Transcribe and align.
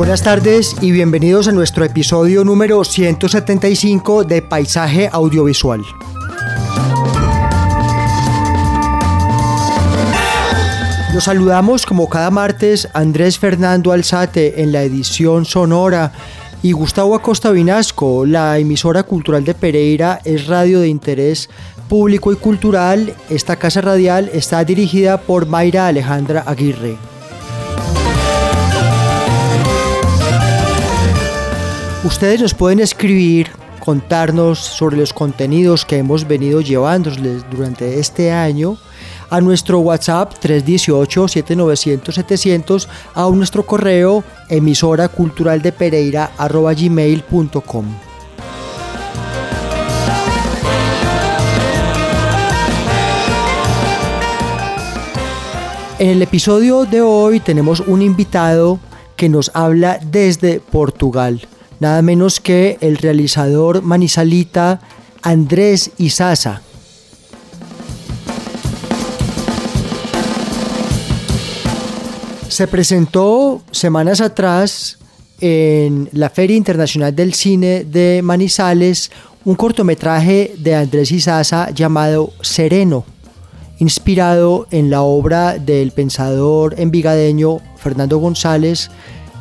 Buenas 0.00 0.22
tardes 0.22 0.76
y 0.80 0.92
bienvenidos 0.92 1.46
a 1.46 1.52
nuestro 1.52 1.84
episodio 1.84 2.42
número 2.42 2.82
175 2.84 4.24
de 4.24 4.40
Paisaje 4.40 5.10
Audiovisual. 5.12 5.82
Los 11.12 11.24
saludamos 11.24 11.84
como 11.84 12.08
cada 12.08 12.30
martes 12.30 12.88
Andrés 12.94 13.38
Fernando 13.38 13.92
Alzate 13.92 14.62
en 14.62 14.72
la 14.72 14.84
edición 14.84 15.44
sonora 15.44 16.12
y 16.62 16.72
Gustavo 16.72 17.14
Acosta 17.14 17.50
Vinasco, 17.50 18.24
la 18.24 18.58
emisora 18.58 19.02
cultural 19.02 19.44
de 19.44 19.52
Pereira, 19.52 20.22
es 20.24 20.46
radio 20.46 20.80
de 20.80 20.88
interés 20.88 21.50
público 21.90 22.32
y 22.32 22.36
cultural. 22.36 23.14
Esta 23.28 23.56
casa 23.56 23.82
radial 23.82 24.30
está 24.32 24.64
dirigida 24.64 25.20
por 25.20 25.44
Mayra 25.44 25.88
Alejandra 25.88 26.42
Aguirre. 26.46 27.09
Ustedes 32.02 32.40
nos 32.40 32.54
pueden 32.54 32.80
escribir, 32.80 33.50
contarnos 33.78 34.58
sobre 34.58 34.96
los 34.96 35.12
contenidos 35.12 35.84
que 35.84 35.98
hemos 35.98 36.26
venido 36.26 36.62
llevándoles 36.62 37.44
durante 37.50 38.00
este 38.00 38.32
año 38.32 38.78
a 39.28 39.42
nuestro 39.42 39.80
WhatsApp 39.80 40.32
318-7900-700 40.42 42.88
a 43.14 43.28
nuestro 43.28 43.66
correo 43.66 44.24
emisora 44.48 45.08
cultural 45.08 45.60
de 45.60 45.72
Pereira 45.72 46.30
gmail.com. 46.38 47.84
En 55.98 56.08
el 56.08 56.22
episodio 56.22 56.86
de 56.86 57.02
hoy 57.02 57.40
tenemos 57.40 57.80
un 57.80 58.00
invitado 58.00 58.78
que 59.16 59.28
nos 59.28 59.50
habla 59.52 59.98
desde 60.02 60.60
Portugal, 60.60 61.46
nada 61.80 62.02
menos 62.02 62.38
que 62.38 62.78
el 62.80 62.98
realizador 62.98 63.82
manizalita 63.82 64.80
Andrés 65.22 65.90
Isaza. 65.98 66.62
Se 72.48 72.68
presentó 72.68 73.62
semanas 73.70 74.20
atrás 74.20 74.98
en 75.40 76.10
la 76.12 76.28
Feria 76.28 76.56
Internacional 76.56 77.16
del 77.16 77.32
Cine 77.32 77.84
de 77.84 78.20
Manizales 78.22 79.10
un 79.44 79.54
cortometraje 79.54 80.52
de 80.58 80.74
Andrés 80.74 81.10
Isaza 81.12 81.70
llamado 81.70 82.32
Sereno, 82.42 83.04
inspirado 83.78 84.66
en 84.70 84.90
la 84.90 85.00
obra 85.00 85.56
del 85.58 85.92
pensador 85.92 86.74
envigadeño 86.78 87.58
Fernando 87.76 88.18
González, 88.18 88.90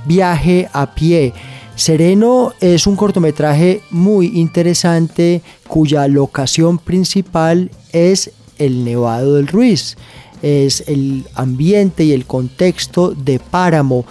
Viaje 0.06 0.70
a 0.72 0.96
pie. 0.96 1.34
Sereno 1.80 2.54
es 2.60 2.88
un 2.88 2.96
cortometraje 2.96 3.82
muy 3.90 4.28
interesante 4.40 5.42
cuya 5.68 6.08
locación 6.08 6.78
principal 6.78 7.72
es 7.94 8.32
el 8.58 8.84
Nevado 8.84 9.36
del 9.36 9.48
Ruiz 9.48 9.96
es 10.42 10.84
el 10.88 11.26
ambiente 11.36 12.04
y 12.04 12.14
el 12.14 12.26
contexto 12.26 13.12
de 13.12 13.40
Páramo. 13.40 14.06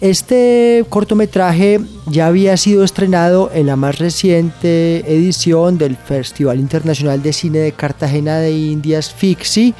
Este 0.00 0.84
cortometraje 0.88 1.80
ya 2.06 2.26
había 2.26 2.56
sido 2.56 2.82
estrenado 2.82 3.50
en 3.54 3.66
la 3.66 3.76
más 3.76 3.98
reciente 3.98 4.98
edición 5.06 5.78
del 5.78 5.96
Festival 5.96 6.58
Internacional 6.58 7.22
de 7.22 7.32
Cine 7.32 7.58
de 7.60 7.72
Cartagena 7.72 8.38
de 8.38 8.50
Indias, 8.50 9.12
FIXI. 9.12 9.74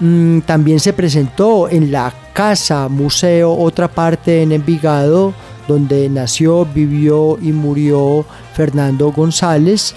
Mm, 0.00 0.40
también 0.40 0.78
se 0.78 0.92
presentó 0.92 1.70
en 1.70 1.90
la 1.90 2.12
Casa 2.34 2.88
Museo, 2.88 3.54
otra 3.56 3.88
parte 3.88 4.42
en 4.42 4.52
Envigado, 4.52 5.32
donde 5.66 6.08
nació, 6.08 6.66
vivió 6.66 7.38
y 7.40 7.52
murió 7.52 8.24
Fernando 8.54 9.12
González. 9.12 9.94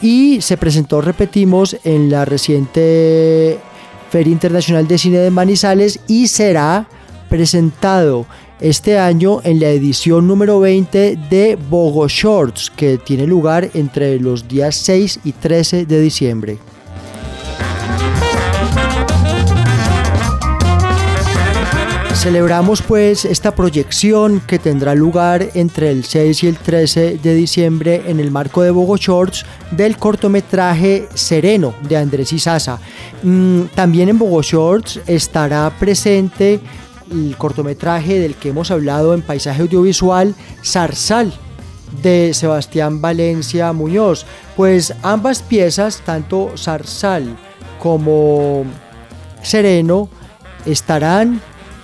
Y 0.00 0.40
se 0.40 0.56
presentó, 0.56 1.00
repetimos, 1.00 1.76
en 1.84 2.10
la 2.10 2.24
reciente 2.24 3.58
Feria 4.10 4.32
Internacional 4.32 4.86
de 4.86 4.98
Cine 4.98 5.18
de 5.18 5.30
Manizales 5.30 6.00
y 6.06 6.28
será 6.28 6.88
presentado 7.28 8.26
este 8.60 8.98
año 8.98 9.40
en 9.44 9.60
la 9.60 9.68
edición 9.68 10.26
número 10.26 10.60
20 10.60 11.18
de 11.30 11.56
Bogo 11.56 12.08
Shorts, 12.08 12.70
que 12.70 12.98
tiene 12.98 13.26
lugar 13.26 13.70
entre 13.74 14.18
los 14.18 14.48
días 14.48 14.74
6 14.76 15.20
y 15.24 15.32
13 15.32 15.86
de 15.86 16.00
diciembre. 16.00 16.58
Celebramos 22.28 22.82
pues 22.82 23.24
esta 23.24 23.54
proyección 23.54 24.40
que 24.40 24.58
tendrá 24.58 24.94
lugar 24.94 25.48
entre 25.54 25.90
el 25.90 26.04
6 26.04 26.42
y 26.42 26.48
el 26.48 26.58
13 26.58 27.20
de 27.22 27.34
diciembre 27.34 28.02
en 28.06 28.20
el 28.20 28.30
marco 28.30 28.60
de 28.60 28.70
Bogo 28.70 28.98
Shorts 28.98 29.46
del 29.70 29.96
cortometraje 29.96 31.08
Sereno 31.14 31.72
de 31.88 31.96
Andrés 31.96 32.34
Isaza. 32.34 32.80
Mm, 33.22 33.62
también 33.74 34.10
en 34.10 34.18
Bogo 34.18 34.42
Shorts 34.42 35.00
estará 35.06 35.72
presente 35.80 36.60
el 37.10 37.34
cortometraje 37.38 38.20
del 38.20 38.34
que 38.34 38.50
hemos 38.50 38.70
hablado 38.70 39.14
en 39.14 39.22
paisaje 39.22 39.62
audiovisual 39.62 40.34
Zarzal 40.62 41.32
de 42.02 42.34
Sebastián 42.34 43.00
Valencia 43.00 43.72
Muñoz. 43.72 44.26
Pues 44.54 44.92
ambas 45.02 45.40
piezas, 45.40 46.02
tanto 46.04 46.52
Zarzal 46.58 47.38
como 47.78 48.66
Sereno, 49.42 50.10
estarán 50.66 51.40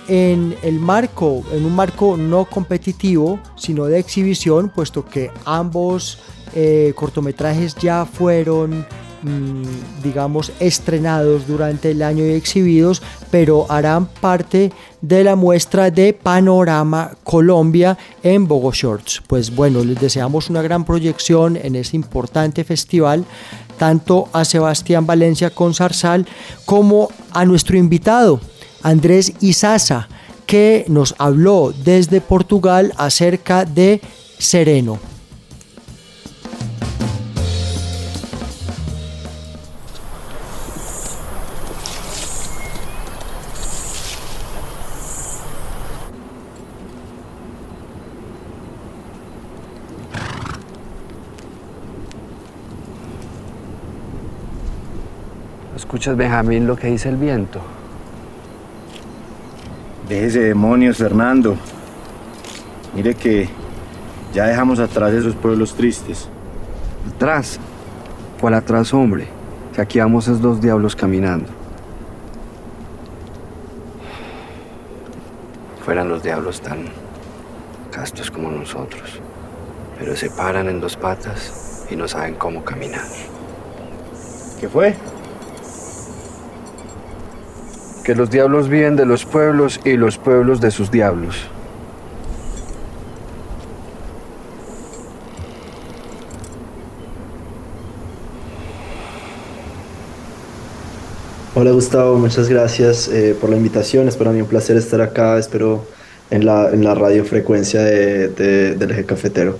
en 0.07 0.55
el 0.61 0.79
marco, 0.79 1.43
en 1.51 1.65
un 1.65 1.75
marco 1.75 2.17
no 2.17 2.45
competitivo, 2.45 3.39
sino 3.55 3.85
de 3.85 3.99
exhibición, 3.99 4.69
puesto 4.69 5.05
que 5.05 5.31
ambos 5.45 6.19
eh, 6.53 6.93
cortometrajes 6.95 7.75
ya 7.75 8.05
fueron, 8.05 8.85
mm, 9.23 10.03
digamos, 10.03 10.51
estrenados 10.59 11.47
durante 11.47 11.91
el 11.91 12.01
año 12.01 12.25
y 12.25 12.31
exhibidos, 12.31 13.01
pero 13.31 13.65
harán 13.69 14.05
parte 14.05 14.71
de 15.01 15.23
la 15.23 15.35
muestra 15.35 15.91
de 15.91 16.13
Panorama 16.13 17.11
Colombia 17.23 17.97
en 18.23 18.47
Bogo 18.47 18.71
Shorts. 18.71 19.21
Pues 19.27 19.53
bueno, 19.53 19.83
les 19.83 19.99
deseamos 19.99 20.49
una 20.49 20.61
gran 20.61 20.85
proyección 20.85 21.57
en 21.57 21.75
este 21.75 21.97
importante 21.97 22.63
festival 22.63 23.25
tanto 23.77 24.29
a 24.33 24.45
Sebastián 24.45 25.05
Valencia 25.05 25.49
con 25.49 25.73
Zarzal 25.73 26.25
como 26.65 27.09
a 27.31 27.45
nuestro 27.45 27.77
invitado, 27.77 28.39
Andrés 28.83 29.33
Izaza, 29.41 30.07
que 30.45 30.85
nos 30.87 31.15
habló 31.17 31.73
desde 31.83 32.21
Portugal 32.21 32.93
acerca 32.97 33.65
de 33.65 34.01
Sereno. 34.37 34.99
¿Escuchas, 55.75 56.17
Benjamín, 56.17 56.67
lo 56.67 56.75
que 56.75 56.87
dice 56.87 57.07
el 57.07 57.15
viento? 57.15 57.61
Déjese 60.07 60.39
demonios, 60.39 60.97
Fernando. 60.97 61.55
Mire 62.93 63.15
que 63.15 63.49
ya 64.33 64.45
dejamos 64.45 64.79
atrás 64.79 65.13
esos 65.13 65.33
pueblos 65.35 65.73
tristes. 65.73 66.29
¿Atrás? 67.15 67.59
¿Cuál 68.39 68.53
atrás, 68.53 68.93
hombre? 68.93 69.27
Que 69.73 69.81
aquí 69.81 69.99
vamos 69.99 70.27
es 70.27 70.39
dos 70.41 70.61
diablos 70.61 70.95
caminando. 70.95 71.47
Fueran 75.83 76.07
los 76.09 76.21
diablos 76.21 76.61
tan 76.61 76.85
castos 77.91 78.29
como 78.29 78.51
nosotros, 78.51 79.19
pero 79.97 80.15
se 80.15 80.29
paran 80.29 80.67
en 80.67 80.81
dos 80.81 80.95
patas 80.97 81.87
y 81.89 81.95
no 81.95 82.07
saben 82.07 82.35
cómo 82.35 82.63
caminar. 82.63 83.05
¿Qué 84.59 84.67
fue? 84.67 84.95
Que 88.05 88.13
los 88.13 88.29
diablos 88.29 88.69
viven 88.69 88.95
de 88.95 89.07
los 89.07 89.25
pueblos 89.25 89.79
y 89.83 89.97
los 89.97 90.19
pueblos 90.19 90.61
de 90.61 90.69
sus 90.69 90.91
diablos. 90.91 91.47
Hola 101.55 101.71
Gustavo, 101.71 102.19
muchas 102.19 102.47
gracias 102.47 103.07
eh, 103.07 103.35
por 103.41 103.49
la 103.49 103.57
invitación. 103.57 104.07
Es 104.07 104.17
para 104.17 104.31
mí 104.31 104.39
un 104.39 104.47
placer 104.47 104.77
estar 104.77 105.01
acá. 105.01 105.39
Espero 105.39 105.83
en 106.29 106.45
la, 106.45 106.69
en 106.69 106.83
la 106.83 106.93
radiofrecuencia 106.93 107.81
de, 107.81 108.27
de, 108.27 108.75
del 108.75 108.91
eje 108.91 109.05
cafetero. 109.05 109.57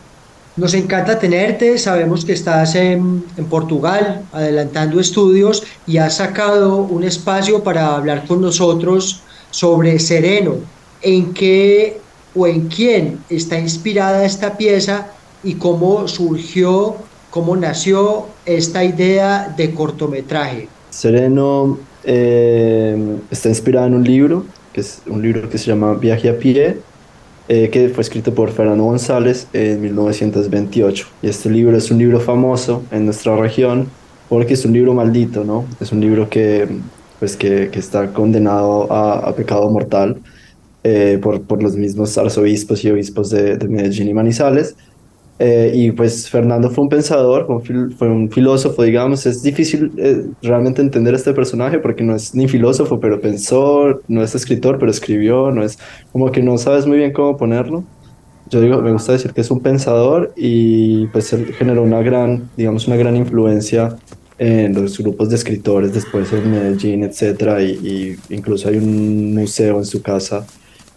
Nos 0.57 0.74
encanta 0.74 1.19
tenerte, 1.19 1.78
sabemos 1.78 2.24
que 2.24 2.31
estás 2.31 2.75
en, 2.75 3.25
Portugal 3.50 4.22
adelantando 4.31 5.02
estudios 5.02 5.63
y 5.86 5.98
has 5.98 6.16
sacado 6.16 6.78
un 6.78 7.04
espacio 7.04 7.62
para 7.62 7.94
hablar 7.94 8.25
con 8.25 8.40
nosotros 8.40 9.22
sobre 9.52 10.00
Sereno. 10.00 10.56
¿En 11.02 11.34
qué 11.34 12.00
o 12.34 12.48
en 12.48 12.69
quién 12.69 13.19
está 13.30 13.60
inspirada 13.60 14.24
esta 14.24 14.56
pieza 14.57 15.07
y 15.44 15.56
cómo 15.56 16.07
surgió, 16.07 16.96
cómo 17.31 17.58
nació 17.58 18.28
esta 18.46 18.81
idea 18.86 19.54
de 19.58 19.74
cortometraje? 19.74 20.69
Sereno 20.90 21.78
eh, 22.06 23.18
está 23.30 23.50
inspirada 23.50 23.88
en 23.88 23.96
un 23.96 24.04
libro, 24.06 24.46
que 24.72 24.80
es 24.80 25.01
un 25.06 25.22
libro 25.22 25.50
que 25.50 25.58
se 25.58 25.66
llama 25.66 25.96
Viaje 25.96 26.30
a 26.30 26.40
pie, 26.40 26.78
eh, 27.47 27.69
que 27.69 27.89
fue 27.89 28.01
escrito 28.01 28.33
por 28.33 28.51
Fernando 28.51 28.83
González 28.83 29.47
en 29.53 29.81
1928. 29.81 31.07
Y 31.21 31.27
este 31.27 31.50
libro 31.50 31.77
es 31.77 31.92
un 31.92 32.00
libro 32.00 32.19
famoso 32.19 32.83
en 32.92 33.06
nuestra 33.06 33.36
región 33.36 33.88
porque 34.30 34.56
es 34.56 34.65
un 34.65 34.74
libro 34.74 34.94
maldito, 34.94 35.44
¿no? 35.44 35.65
Es 35.80 35.92
un 35.92 36.01
libro 36.01 36.30
que, 36.30 36.68
pues, 37.19 37.38
que, 37.38 37.69
que 37.71 37.80
está 37.80 38.12
condenado 38.12 38.92
a, 38.92 39.33
pecado 39.36 39.69
mortal 39.69 40.18
eh, 40.83 41.19
por, 41.21 41.42
por 41.42 41.62
los 41.62 41.75
mismos 41.75 42.18
arzobispos 42.18 42.83
y 42.83 42.89
obispos 42.89 43.30
de 43.30 43.57
Medellín 43.68 44.07
y 44.07 44.13
Manizales. 44.13 44.75
Eh, 45.38 45.72
y 45.76 45.92
pues 45.92 46.30
Fernando 46.30 46.70
fue 46.70 46.86
un 46.86 46.90
pensador, 46.90 47.46
fue 47.98 48.08
un, 48.08 48.32
filósofo, 48.32 48.84
digamos. 48.84 49.26
Es 49.26 49.44
difícil 49.44 49.92
eh, 49.98 50.26
realmente 50.42 50.82
entender 50.82 51.14
este 51.14 51.34
personaje 51.34 51.80
porque 51.80 52.04
no 52.04 52.16
es 52.16 52.34
ni 52.34 52.48
filósofo, 52.48 53.00
pero 53.00 53.20
pensó, 53.20 54.00
no 54.08 54.24
es 54.24 54.34
escritor, 54.34 54.80
pero 54.80 54.92
escribió, 54.92 55.52
no 55.52 55.64
es 55.64 55.78
como 56.12 56.32
que 56.32 56.42
no 56.42 56.58
sabes 56.58 56.86
muy 56.86 56.98
bien 56.98 57.12
cómo 57.12 57.36
ponerlo. 57.36 57.84
Yo 58.50 58.62
digo, 58.62 58.82
me 58.82 58.92
gusta 58.92 59.12
decir 59.14 59.34
que 59.34 59.42
es 59.42 59.52
un 59.52 59.60
pensador 59.60 60.32
y 60.36 61.08
pues 61.08 61.34
él 61.34 61.54
generó 61.54 61.82
una 61.84 62.02
gran, 62.02 62.50
digamos, 62.56 62.88
una 62.88 62.96
gran 62.96 63.16
influencia 63.18 63.98
en 64.38 64.74
los 64.74 64.98
grupos 65.00 65.30
de 65.30 65.36
escritores 65.36 65.94
después 65.94 66.32
en 66.32 66.52
Medellín, 66.52 67.04
etcétera, 67.04 67.62
y, 67.64 67.72
y 68.30 68.34
incluso 68.34 68.70
hay 68.70 68.78
un 68.78 69.34
museo 69.34 69.80
en 69.80 69.86
su 69.86 70.02
casa 70.02 70.46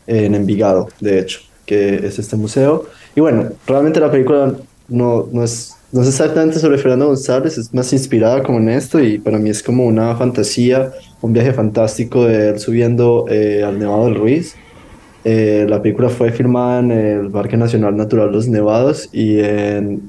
en 0.07 0.35
Envigado, 0.35 0.89
de 1.01 1.21
hecho, 1.21 1.41
que 1.65 2.07
es 2.07 2.19
este 2.19 2.37
museo 2.37 2.87
y 3.19 3.21
bueno, 3.21 3.49
realmente 3.67 3.99
la 3.99 4.13
película 4.13 4.55
no, 4.87 5.29
no, 5.33 5.43
es, 5.43 5.75
no 5.91 6.03
es 6.03 6.09
exactamente 6.09 6.61
sobre 6.61 6.79
Fernando 6.79 7.09
González, 7.09 7.59
es 7.59 7.75
más 7.75 7.93
inspirada 7.93 8.45
como 8.45 8.59
en 8.59 8.69
esto 8.69 9.01
y 9.01 9.19
para 9.19 9.41
mí 9.41 9.51
es 9.51 9.61
como 9.61 9.87
una 9.87 10.15
fantasía, 10.15 10.93
un 11.21 11.33
viaje 11.33 11.53
fantástico 11.53 12.27
de 12.27 12.51
él 12.51 12.61
subiendo 12.61 13.25
eh, 13.29 13.65
al 13.65 13.77
Nevado 13.81 14.05
del 14.05 14.15
Ruiz. 14.15 14.55
Eh, 15.25 15.67
la 15.69 15.83
película 15.83 16.11
fue 16.11 16.31
filmada 16.31 16.79
en 16.79 16.93
el 16.93 17.31
Parque 17.33 17.57
Nacional 17.57 17.97
Natural 17.97 18.31
Los 18.31 18.47
Nevados 18.47 19.09
y 19.13 19.41
en, 19.41 20.05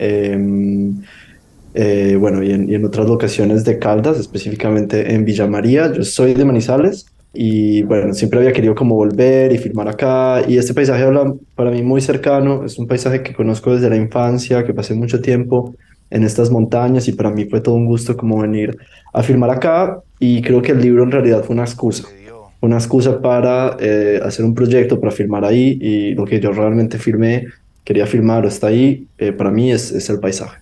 eh, 1.73 2.15
bueno, 2.19 2.43
y 2.43 2.51
en, 2.51 2.69
y 2.69 2.75
en 2.75 2.85
otras 2.85 3.07
locaciones 3.07 3.65
de 3.65 3.79
Caldas, 3.79 4.19
específicamente 4.19 5.15
en 5.15 5.25
Villa 5.25 5.47
María. 5.47 5.91
Yo 5.91 6.03
soy 6.03 6.35
de 6.35 6.45
Manizales 6.45 7.07
y 7.33 7.83
bueno, 7.83 8.13
siempre 8.13 8.39
había 8.39 8.53
querido 8.53 8.73
como 8.73 8.95
volver 8.95 9.51
y 9.51 9.57
filmar 9.57 9.87
acá. 9.87 10.41
Y 10.47 10.57
este 10.57 10.73
paisaje 10.73 11.03
habla 11.03 11.33
para 11.55 11.71
mí 11.71 11.81
muy 11.83 12.01
cercano, 12.01 12.65
es 12.65 12.77
un 12.79 12.87
paisaje 12.87 13.21
que 13.21 13.33
conozco 13.33 13.73
desde 13.73 13.89
la 13.89 13.95
infancia, 13.95 14.63
que 14.65 14.73
pasé 14.73 14.95
mucho 14.95 15.21
tiempo 15.21 15.75
en 16.09 16.23
estas 16.23 16.49
montañas 16.49 17.07
y 17.07 17.11
para 17.11 17.29
mí 17.29 17.45
fue 17.45 17.61
todo 17.61 17.75
un 17.75 17.85
gusto 17.85 18.17
como 18.17 18.39
venir 18.41 18.77
a 19.13 19.21
filmar 19.21 19.51
acá. 19.51 19.99
Y 20.19 20.41
creo 20.41 20.61
que 20.61 20.71
el 20.71 20.81
libro 20.81 21.03
en 21.03 21.11
realidad 21.11 21.43
fue 21.43 21.53
una 21.53 21.63
excusa, 21.63 22.07
una 22.61 22.77
excusa 22.77 23.21
para 23.21 23.77
eh, 23.79 24.19
hacer 24.23 24.43
un 24.43 24.55
proyecto, 24.55 24.99
para 24.99 25.11
filmar 25.11 25.45
ahí 25.45 25.77
y 25.79 26.13
lo 26.15 26.25
que 26.25 26.39
yo 26.39 26.51
realmente 26.51 26.97
filmé, 26.97 27.45
quería 27.83 28.05
filmar 28.05 28.43
o 28.43 28.47
está 28.47 28.67
ahí, 28.67 29.07
eh, 29.17 29.31
para 29.31 29.51
mí 29.51 29.71
es, 29.71 29.91
es 29.91 30.09
el 30.09 30.19
paisaje. 30.19 30.57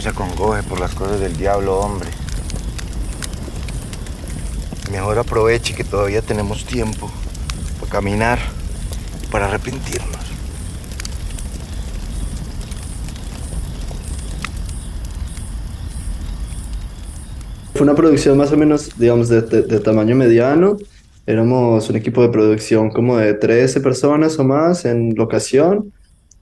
Se 0.00 0.14
congoje 0.14 0.62
por 0.62 0.80
las 0.80 0.94
cosas 0.94 1.20
del 1.20 1.36
diablo, 1.36 1.78
hombre. 1.78 2.08
Mejor 4.90 5.18
aproveche 5.18 5.74
que 5.74 5.84
todavía 5.84 6.22
tenemos 6.22 6.64
tiempo 6.64 7.10
para 7.78 7.92
caminar, 7.92 8.38
para 9.30 9.44
arrepentirnos. 9.44 10.16
Fue 17.74 17.82
una 17.82 17.94
producción 17.94 18.38
más 18.38 18.50
o 18.52 18.56
menos, 18.56 18.98
digamos, 18.98 19.28
de, 19.28 19.42
de, 19.42 19.62
de, 19.64 19.80
tamaño 19.80 20.16
mediano. 20.16 20.78
Éramos 21.26 21.90
un 21.90 21.96
equipo 21.96 22.22
de 22.22 22.30
producción 22.30 22.88
como 22.88 23.18
de 23.18 23.34
13 23.34 23.82
personas 23.82 24.38
o 24.38 24.44
más 24.44 24.86
en 24.86 25.14
locación. 25.14 25.92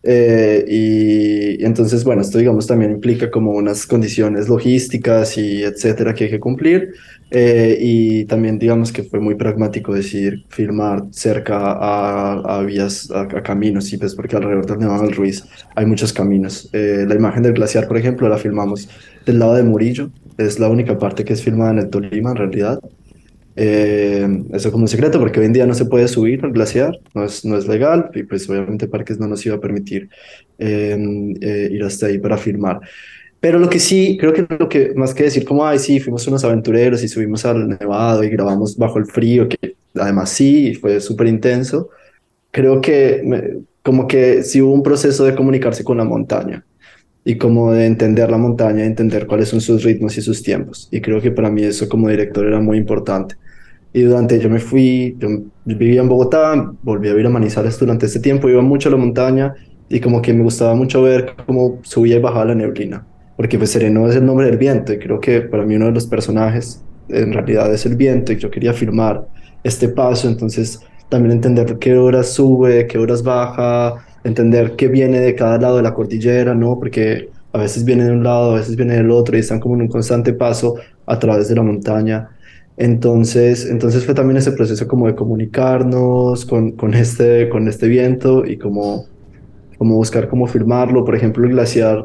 Eh, 0.03 0.65
y, 0.69 1.63
y, 1.63 1.65
entonces, 1.65 2.05
bueno, 2.05 2.23
esto 2.23 2.39
digamos 2.39 2.67
también 2.67 2.93
implica 2.93 3.31
como 3.31 3.53
unas 3.53 3.87
condiciones 3.87 4.49
logísticas 4.49 5.37
y 5.37 5.63
etcétera 5.63 6.15
que 6.15 6.25
hay 6.25 6.31
que 6.31 6.41
cumplir. 6.41 6.95
Eh, 7.31 7.77
y 7.79 8.25
también 8.25 8.59
digamos 8.59 8.91
que 8.91 9.03
fue 9.03 9.21
muy 9.21 9.35
pragmático 9.35 9.93
decidir 9.93 10.47
filmar 10.49 11.05
cerca 11.11 11.73
a, 11.73 12.59
a 12.59 12.63
vías, 12.63 13.11
a, 13.11 13.23
a, 13.23 13.43
caminos, 13.43 13.93
y 13.93 13.99
pues 13.99 14.15
porque 14.15 14.37
alrededor 14.37 14.67
del 14.67 14.79
Nevado 14.79 15.03
del 15.03 15.15
Ruiz 15.15 15.45
hay 15.75 15.87
muchos 15.87 16.13
caminos. 16.13 16.71
Eh, 16.73 17.05
la 17.07 17.15
imagen 17.15 17.43
del 17.43 17.53
glaciar, 17.53 17.87
por 17.87 17.99
ejemplo, 17.99 18.29
la 18.29 18.39
filmamos 18.39 18.89
del 19.27 19.39
lado 19.39 19.55
de 19.55 19.63
Murillo, 19.63 20.11
es 20.39 20.59
la 20.59 20.69
única 20.69 20.97
parte 20.99 21.25
que 21.25 21.35
es 21.35 21.43
filmada 21.43 21.73
en 21.73 21.79
el 21.81 21.91
Tolima 21.91 22.31
en 22.31 22.37
realidad. 22.37 22.81
Eh, 23.61 24.45
eso 24.53 24.71
como 24.71 24.85
un 24.85 24.89
secreto 24.89 25.19
porque 25.19 25.41
hoy 25.41 25.47
en 25.47 25.53
día 25.53 25.67
no 25.67 25.75
se 25.75 25.85
puede 25.85 26.07
subir 26.07 26.45
al 26.45 26.53
glaciar, 26.53 26.97
no 27.13 27.25
es, 27.25 27.45
no 27.45 27.59
es 27.59 27.67
legal 27.67 28.09
y 28.15 28.23
pues 28.23 28.49
obviamente 28.49 28.87
Parques 28.87 29.19
no 29.19 29.27
nos 29.27 29.45
iba 29.45 29.57
a 29.57 29.61
permitir 29.61 30.09
eh, 30.59 30.97
eh, 31.41 31.69
ir 31.73 31.83
hasta 31.83 32.07
ahí 32.07 32.19
para 32.21 32.39
filmar. 32.39 32.79
Pero 33.41 33.59
lo 33.59 33.69
que 33.69 33.81
sí, 33.81 34.17
creo 34.17 34.33
que 34.33 34.47
lo 34.57 34.69
que 34.69 34.95
más 34.95 35.13
que 35.13 35.25
decir 35.25 35.45
como, 35.45 35.67
ay, 35.67 35.81
sí, 35.81 35.99
fuimos 35.99 36.25
unos 36.29 36.45
aventureros 36.45 37.03
y 37.03 37.09
subimos 37.09 37.45
al 37.47 37.69
nevado 37.69 38.23
y 38.23 38.29
grabamos 38.31 38.77
bajo 38.77 39.01
el 39.01 39.07
frío, 39.07 39.49
que 39.49 39.75
además 39.97 40.31
sí, 40.31 40.75
fue 40.75 41.01
súper 41.01 41.27
intenso, 41.27 41.91
creo 42.53 42.81
que 42.81 43.23
me, 43.25 43.59
como 43.83 44.07
que 44.07 44.45
sí 44.45 44.63
hubo 44.63 44.73
un 44.73 44.85
proceso 44.85 45.25
de 45.25 45.35
comunicarse 45.35 45.83
con 45.83 45.97
la 45.99 46.05
montaña 46.05 46.65
y 47.25 47.37
como 47.37 47.73
de 47.73 47.87
entender 47.87 48.31
la 48.31 48.39
montaña, 48.39 48.85
entender 48.85 49.27
cuáles 49.27 49.49
son 49.49 49.61
sus 49.61 49.83
ritmos 49.83 50.17
y 50.17 50.23
sus 50.23 50.45
tiempos. 50.45 50.89
Y 50.93 51.01
creo 51.01 51.21
que 51.21 51.33
para 51.33 51.51
mí 51.51 51.65
eso 51.65 51.89
como 51.89 52.09
director 52.09 52.47
era 52.47 52.61
muy 52.61 52.79
importante. 52.79 53.35
Y 53.99 54.03
durante, 54.03 54.39
yo 54.39 54.49
me 54.49 54.61
fui, 54.61 55.17
yo 55.19 55.29
vivía 55.65 56.01
en 56.01 56.09
Bogotá, 56.09 56.73
volví 56.83 57.09
a 57.09 57.11
vivir 57.11 57.27
a 57.27 57.31
Manizales 57.31 57.77
durante 57.81 58.07
ese 58.07 58.21
tiempo, 58.21 58.49
iba 58.49 58.63
mucho 58.63 58.89
a 58.89 58.93
la 58.93 58.97
montaña 58.97 59.55
y 59.89 59.99
como 59.99 60.23
que 60.23 60.33
me 60.33 60.45
gustaba 60.45 60.77
mucho 60.77 61.03
ver 61.03 61.35
cómo 61.45 61.81
subía 61.83 62.15
y 62.15 62.21
bajaba 62.21 62.45
la 62.45 62.55
neblina, 62.55 63.05
porque 63.37 63.59
pues 63.59 63.71
Sereno 63.71 64.09
es 64.09 64.15
el 64.15 64.25
nombre 64.25 64.47
del 64.47 64.57
viento 64.57 64.93
y 64.93 65.01
creo 65.01 65.19
que 65.19 65.41
para 65.41 65.65
mí 65.65 65.75
uno 65.75 65.87
de 65.87 65.93
los 65.93 66.07
personajes 66.07 66.81
en 67.09 67.33
realidad 67.33 67.75
es 67.75 67.87
el 67.87 67.97
viento 67.97 68.33
y 68.33 68.37
yo 68.37 68.53
quería 68.53 68.73
filmar 68.73 69.27
este 69.65 69.89
paso, 69.89 70.29
entonces 70.29 70.79
también 71.09 71.33
entender 71.33 71.77
qué 71.81 71.97
horas 71.97 72.33
sube, 72.33 72.87
qué 72.87 72.99
horas 72.99 73.25
baja, 73.25 74.07
entender 74.23 74.77
qué 74.77 74.87
viene 74.87 75.19
de 75.19 75.35
cada 75.35 75.59
lado 75.59 75.79
de 75.79 75.83
la 75.83 75.93
cordillera, 75.93 76.55
¿no? 76.55 76.79
Porque 76.79 77.31
a 77.53 77.59
veces 77.59 77.85
viene 77.85 78.05
de 78.05 78.13
un 78.13 78.23
lado, 78.23 78.53
a 78.53 78.55
veces 78.59 78.77
viene 78.77 78.95
del 78.95 79.11
otro 79.11 79.37
y 79.37 79.41
están 79.41 79.59
como 79.59 79.75
en 79.75 79.83
un 79.83 79.89
constante 79.89 80.33
paso 80.35 80.77
a 81.05 81.19
través 81.19 81.49
de 81.49 81.57
la 81.57 81.63
montaña. 81.63 82.29
Entonces, 82.79 83.67
entonces 83.67 84.05
fue 84.05 84.15
también 84.15 84.37
ese 84.37 84.53
proceso 84.53 84.87
como 84.87 85.09
de 85.09 85.17
comunicarnos 85.17 86.47
con, 86.47 86.73
con, 86.73 86.95
este, 86.95 87.49
con 87.49 87.67
este 87.67 87.89
viento 87.89 88.47
y 88.47 88.57
como, 88.57 89.07
como 89.79 89.97
buscar 89.97 90.29
cómo 90.29 90.47
filmarlo. 90.47 91.05
Por 91.05 91.17
ejemplo, 91.17 91.45
el 91.45 91.51
glaciar 91.51 92.05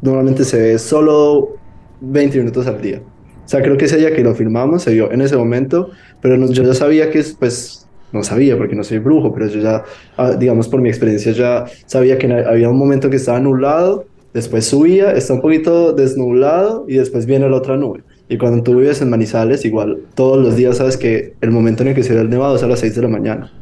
normalmente 0.00 0.44
se 0.44 0.60
ve 0.60 0.78
solo 0.78 1.56
20 2.00 2.38
minutos 2.38 2.68
al 2.68 2.80
día. 2.80 3.02
O 3.44 3.48
sea, 3.48 3.62
creo 3.62 3.76
que 3.76 3.86
ese 3.86 3.96
día 3.96 4.14
que 4.14 4.22
lo 4.22 4.32
filmamos 4.34 4.82
se 4.82 4.94
vio 4.94 5.10
en 5.10 5.22
ese 5.22 5.36
momento, 5.36 5.90
pero 6.20 6.36
yo 6.46 6.62
ya 6.62 6.74
sabía 6.74 7.10
que, 7.10 7.24
pues, 7.38 7.88
no 8.12 8.22
sabía 8.22 8.56
porque 8.56 8.76
no 8.76 8.84
soy 8.84 8.98
brujo, 8.98 9.34
pero 9.34 9.48
yo 9.48 9.60
ya, 9.60 9.82
ah, 10.16 10.32
digamos, 10.38 10.68
por 10.68 10.80
mi 10.80 10.88
experiencia 10.88 11.32
ya 11.32 11.64
sabía 11.86 12.16
que 12.16 12.32
había 12.32 12.68
un 12.68 12.78
momento 12.78 13.10
que 13.10 13.16
estaba 13.16 13.40
nublado, 13.40 14.04
después 14.32 14.66
subía, 14.66 15.12
está 15.12 15.34
un 15.34 15.40
poquito 15.40 15.92
desnublado 15.92 16.84
y 16.86 16.96
después 16.96 17.26
viene 17.26 17.48
la 17.48 17.56
otra 17.56 17.76
nube. 17.76 18.04
Y 18.28 18.38
cuando 18.38 18.62
tú 18.62 18.76
vives 18.76 19.02
en 19.02 19.10
Manizales, 19.10 19.64
igual 19.64 19.98
todos 20.14 20.42
los 20.42 20.56
días 20.56 20.78
sabes 20.78 20.96
que 20.96 21.34
el 21.40 21.50
momento 21.50 21.82
en 21.82 21.90
el 21.90 21.94
que 21.94 22.02
se 22.02 22.14
ve 22.14 22.20
el 22.20 22.30
nevado 22.30 22.56
es 22.56 22.62
a 22.62 22.66
las 22.66 22.80
6 22.80 22.94
de 22.94 23.02
la 23.02 23.08
mañana. 23.08 23.52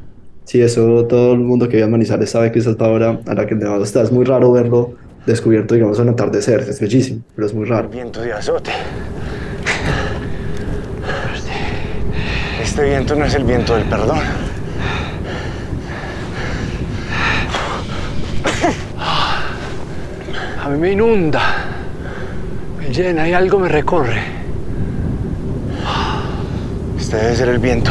Sí, 0.44 0.60
eso 0.60 1.06
todo 1.06 1.32
el 1.32 1.40
mundo 1.40 1.68
que 1.68 1.76
vive 1.76 1.86
en 1.86 1.90
Manizales 1.90 2.30
sabe 2.30 2.52
que 2.52 2.58
esa 2.58 2.70
es 2.70 2.78
la 2.78 2.88
hora 2.88 3.20
a 3.26 3.34
la 3.34 3.46
que 3.46 3.54
el 3.54 3.60
nevado 3.60 3.82
está. 3.82 4.02
Es 4.02 4.12
muy 4.12 4.24
raro 4.24 4.52
verlo 4.52 4.94
descubierto, 5.26 5.74
digamos, 5.74 5.98
en 5.98 6.08
atardecer. 6.08 6.60
Es 6.60 6.80
bellísimo, 6.80 7.22
pero 7.34 7.46
es 7.46 7.54
muy 7.54 7.66
raro. 7.66 7.88
Viento 7.88 8.20
de 8.20 8.32
azote. 8.32 8.70
Este 12.62 12.84
viento 12.84 13.16
no 13.16 13.24
es 13.24 13.34
el 13.34 13.44
viento 13.44 13.74
del 13.74 13.84
perdón. 13.84 14.20
A 20.62 20.68
mí 20.68 20.78
me 20.78 20.92
inunda, 20.92 21.40
me 22.78 22.92
llena 22.92 23.28
y 23.28 23.32
algo 23.32 23.58
me 23.58 23.68
recorre. 23.68 24.39
Este 27.10 27.24
debe 27.24 27.36
ser 27.36 27.48
el 27.48 27.58
viento 27.58 27.90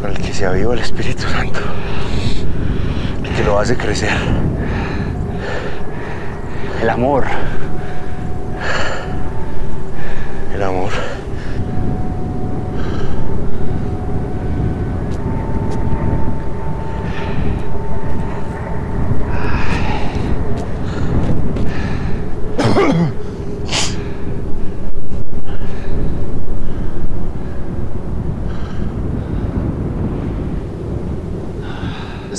con 0.00 0.10
el 0.10 0.16
que 0.16 0.32
se 0.32 0.46
aviva 0.46 0.72
el 0.72 0.80
Espíritu 0.80 1.24
Santo, 1.24 1.60
el 3.22 3.30
que 3.30 3.44
lo 3.44 3.58
hace 3.58 3.76
crecer. 3.76 4.08
El 6.80 6.88
amor. 6.88 7.26
El 10.54 10.62
amor. 10.62 10.92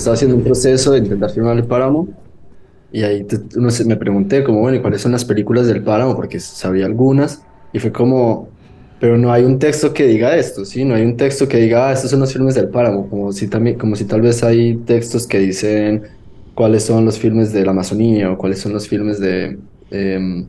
Estaba 0.06 0.14
haciendo 0.14 0.38
un 0.38 0.44
proceso 0.44 0.92
de 0.92 1.00
intentar 1.00 1.32
filmar 1.32 1.58
el 1.58 1.64
páramo 1.64 2.08
y 2.92 3.02
ahí 3.02 3.26
uno 3.56 3.72
se, 3.72 3.86
me 3.86 3.96
pregunté 3.96 4.44
como, 4.44 4.60
bueno, 4.60 4.78
¿y 4.78 4.80
cuáles 4.80 5.02
son 5.02 5.14
las 5.14 5.26
películas 5.26 5.66
del 5.66 5.82
páramo? 5.82 6.16
Porque 6.16 6.40
sabía 6.40 6.86
algunas 6.86 7.42
y 7.74 7.80
fue 7.80 7.92
como, 7.92 8.48
pero 9.00 9.18
no 9.18 9.34
hay 9.34 9.44
un 9.44 9.58
texto 9.58 9.96
que 9.96 10.06
diga 10.06 10.38
esto, 10.38 10.64
¿sí? 10.64 10.86
No 10.86 10.94
hay 10.94 11.02
un 11.02 11.18
texto 11.18 11.48
que 11.48 11.58
diga, 11.58 11.90
ah, 11.90 11.94
estos 11.94 12.12
son 12.12 12.20
los 12.20 12.32
filmes 12.32 12.54
del 12.54 12.70
páramo, 12.70 13.10
como 13.10 13.32
si, 13.32 13.48
también, 13.48 13.80
como 13.80 13.96
si 13.96 14.06
tal 14.06 14.22
vez 14.22 14.44
hay 14.44 14.76
textos 14.86 15.26
que 15.26 15.40
dicen 15.40 16.04
cuáles 16.54 16.84
son 16.84 17.04
los 17.04 17.18
filmes 17.18 17.52
de 17.52 17.66
la 17.66 17.72
Amazonía 17.72 18.32
o 18.32 18.38
cuáles 18.38 18.60
son 18.60 18.74
los 18.74 18.88
filmes 18.88 19.20
de 19.20 19.58
em, 19.90 20.46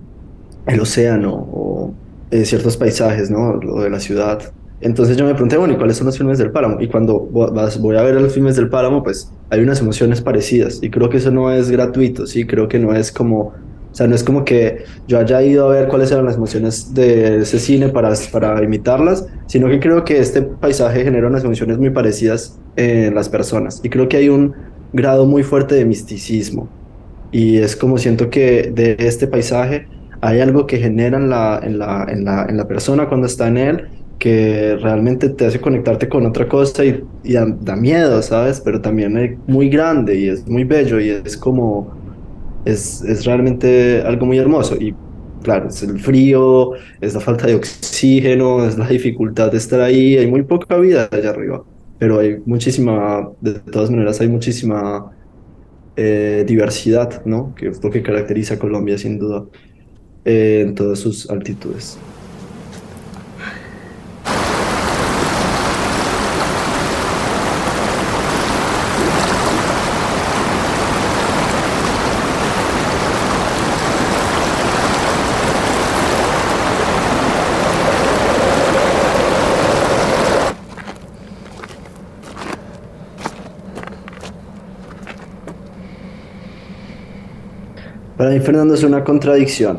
el 0.66 0.80
océano 0.80 1.32
o 1.34 1.94
eh, 2.30 2.44
ciertos 2.44 2.76
paisajes, 2.76 3.30
¿no? 3.30 3.52
O 3.52 3.80
de 3.80 3.88
la 3.88 4.00
ciudad. 4.00 4.52
Entonces 4.80 5.16
yo 5.16 5.24
me 5.24 5.32
pregunté, 5.32 5.56
bueno, 5.56 5.74
¿y 5.74 5.76
cuáles 5.76 5.96
son 5.96 6.06
los 6.06 6.18
filmes 6.18 6.38
del 6.38 6.50
páramo? 6.50 6.80
Y 6.80 6.88
cuando 6.88 7.18
voy 7.18 7.96
a 7.96 8.02
ver 8.02 8.20
los 8.20 8.34
filmes 8.34 8.56
del 8.56 8.68
páramo, 8.68 9.02
pues 9.02 9.32
hay 9.50 9.60
unas 9.60 9.80
emociones 9.80 10.20
parecidas. 10.20 10.82
Y 10.82 10.90
creo 10.90 11.08
que 11.08 11.16
eso 11.16 11.30
no 11.30 11.50
es 11.50 11.70
gratuito, 11.70 12.26
¿sí? 12.26 12.46
Creo 12.46 12.68
que 12.68 12.78
no 12.78 12.94
es 12.94 13.10
como, 13.10 13.40
o 13.40 13.54
sea, 13.92 14.06
no 14.06 14.14
es 14.14 14.22
como 14.22 14.44
que 14.44 14.84
yo 15.08 15.18
haya 15.18 15.42
ido 15.42 15.66
a 15.66 15.72
ver 15.72 15.88
cuáles 15.88 16.12
eran 16.12 16.26
las 16.26 16.36
emociones 16.36 16.92
de 16.92 17.38
ese 17.38 17.58
cine 17.58 17.88
para, 17.88 18.12
para 18.30 18.62
imitarlas, 18.62 19.26
sino 19.46 19.68
que 19.68 19.80
creo 19.80 20.04
que 20.04 20.18
este 20.18 20.42
paisaje 20.42 21.04
genera 21.04 21.26
unas 21.28 21.44
emociones 21.44 21.78
muy 21.78 21.90
parecidas 21.90 22.58
en 22.76 23.14
las 23.14 23.30
personas. 23.30 23.80
Y 23.82 23.88
creo 23.88 24.08
que 24.08 24.18
hay 24.18 24.28
un 24.28 24.54
grado 24.92 25.24
muy 25.24 25.42
fuerte 25.42 25.74
de 25.74 25.86
misticismo. 25.86 26.68
Y 27.32 27.56
es 27.58 27.76
como 27.76 27.96
siento 27.96 28.28
que 28.28 28.70
de 28.74 28.96
este 28.98 29.26
paisaje 29.26 29.88
hay 30.20 30.40
algo 30.40 30.66
que 30.66 30.78
genera 30.78 31.16
en 31.16 31.30
la, 31.30 31.60
en 31.62 31.78
la, 31.78 32.06
en 32.08 32.24
la, 32.24 32.46
en 32.48 32.56
la 32.58 32.68
persona 32.68 33.08
cuando 33.08 33.26
está 33.26 33.48
en 33.48 33.56
él 33.56 33.88
que 34.18 34.76
realmente 34.76 35.28
te 35.28 35.46
hace 35.46 35.60
conectarte 35.60 36.08
con 36.08 36.24
otra 36.26 36.48
cosa 36.48 36.84
y, 36.84 37.04
da, 37.24 37.76
miedo, 37.76 38.22
¿sabes? 38.22 38.60
Pero 38.60 38.80
también 38.80 39.16
es 39.18 39.38
muy 39.46 39.68
grande 39.68 40.18
y 40.18 40.28
es 40.28 40.46
muy 40.48 40.64
bello 40.64 41.00
y 41.00 41.10
es 41.10 41.36
como, 41.36 41.92
es, 42.64 43.02
es 43.02 43.24
realmente 43.24 44.02
algo 44.02 44.26
muy 44.26 44.38
hermoso. 44.38 44.76
Y 44.76 44.94
claro, 45.42 45.68
es 45.68 45.82
el 45.82 46.00
frío, 46.00 46.72
es 47.00 47.14
la 47.14 47.20
falta 47.20 47.46
de 47.46 47.54
oxígeno, 47.56 48.66
es 48.66 48.78
la 48.78 48.88
dificultad 48.88 49.52
de 49.52 49.58
estar 49.58 49.80
ahí, 49.80 50.16
hay 50.16 50.26
muy 50.26 50.42
poca 50.42 50.76
vida 50.78 51.08
allá 51.10 51.30
arriba, 51.30 51.62
pero 51.98 52.18
hay 52.18 52.38
muchísima, 52.46 53.30
de 53.40 53.54
todas 53.54 53.90
maneras 53.90 54.20
hay 54.20 54.28
muchísima 54.28 55.12
eh, 55.96 56.44
diversidad, 56.46 57.24
¿no? 57.24 57.54
Que 57.54 57.68
es 57.68 57.82
lo 57.82 57.90
que 57.90 58.02
caracteriza 58.02 58.54
a 58.54 58.58
Colombia 58.58 58.98
sin 58.98 59.18
duda 59.18 59.44
eh, 60.24 60.62
en 60.66 60.74
todas 60.74 60.98
sus 60.98 61.30
altitudes. 61.30 61.98
Para 88.16 88.30
mí 88.30 88.40
Fernando 88.40 88.74
es 88.74 88.82
una 88.82 89.04
contradicción. 89.04 89.78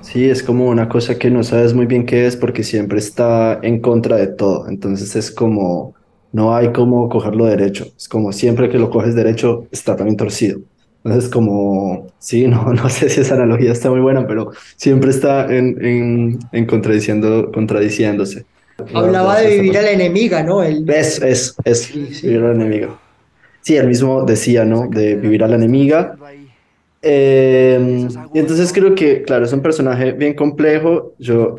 Sí, 0.00 0.28
es 0.28 0.42
como 0.42 0.68
una 0.68 0.88
cosa 0.88 1.18
que 1.18 1.30
no 1.30 1.42
sabes 1.42 1.74
muy 1.74 1.84
bien 1.84 2.06
qué 2.06 2.26
es 2.26 2.36
porque 2.36 2.62
siempre 2.62 2.98
está 2.98 3.58
en 3.62 3.80
contra 3.80 4.16
de 4.16 4.28
todo. 4.28 4.68
Entonces 4.68 5.14
es 5.16 5.30
como, 5.30 5.94
no 6.32 6.54
hay 6.54 6.72
como 6.72 7.08
cogerlo 7.10 7.44
derecho. 7.44 7.86
Es 7.96 8.08
como 8.08 8.32
siempre 8.32 8.70
que 8.70 8.78
lo 8.78 8.88
coges 8.88 9.14
derecho 9.14 9.66
está 9.70 9.96
también 9.96 10.16
torcido. 10.16 10.60
Entonces 11.04 11.30
como, 11.30 12.06
sí, 12.18 12.46
no, 12.46 12.72
no 12.72 12.88
sé 12.88 13.10
si 13.10 13.20
esa 13.20 13.34
analogía 13.34 13.72
está 13.72 13.90
muy 13.90 14.00
buena, 14.00 14.26
pero 14.26 14.52
siempre 14.76 15.10
está 15.10 15.44
en, 15.54 15.76
en, 15.84 16.38
en 16.52 16.66
contradiciendo, 16.66 17.50
contradiciéndose. 17.52 18.46
Hablaba 18.94 19.40
de 19.40 19.58
vivir 19.58 19.76
a 19.76 19.82
la 19.82 19.90
enemiga, 19.90 20.42
¿no? 20.42 20.62
El... 20.62 20.88
Es, 20.88 21.20
es, 21.20 21.54
es 21.64 21.92
vivir 22.22 22.40
a 22.40 22.48
la 22.48 22.54
enemiga. 22.54 22.98
Sí, 23.60 23.76
él 23.76 23.88
mismo 23.88 24.24
decía, 24.24 24.64
¿no? 24.64 24.88
De 24.88 25.16
vivir 25.16 25.44
a 25.44 25.48
la 25.48 25.56
enemiga 25.56 26.16
eh, 27.04 28.08
y 28.32 28.38
entonces 28.38 28.72
creo 28.72 28.94
que, 28.94 29.22
claro, 29.22 29.44
es 29.44 29.52
un 29.52 29.60
personaje 29.60 30.12
bien 30.12 30.34
complejo. 30.34 31.14
Yo 31.18 31.56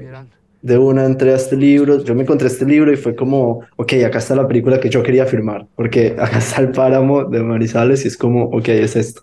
de 0.61 0.77
una 0.79 1.05
entré 1.05 1.31
a 1.31 1.35
este 1.35 1.55
libro, 1.55 2.03
yo 2.03 2.15
me 2.15 2.23
encontré 2.23 2.47
este 2.47 2.65
libro 2.65 2.91
y 2.91 2.95
fue 2.95 3.15
como, 3.15 3.61
ok, 3.75 3.93
acá 4.05 4.17
está 4.17 4.35
la 4.35 4.47
película 4.47 4.79
que 4.79 4.89
yo 4.89 5.03
quería 5.03 5.27
firmar, 5.27 5.67
porque 5.75 6.15
acá 6.19 6.39
está 6.39 6.61
el 6.61 6.71
páramo 6.71 7.25
de 7.25 7.43
Marizales 7.43 8.03
y 8.03 8.07
es 8.07 8.17
como, 8.17 8.45
ok, 8.45 8.69
es 8.69 8.95
esto. 8.95 9.21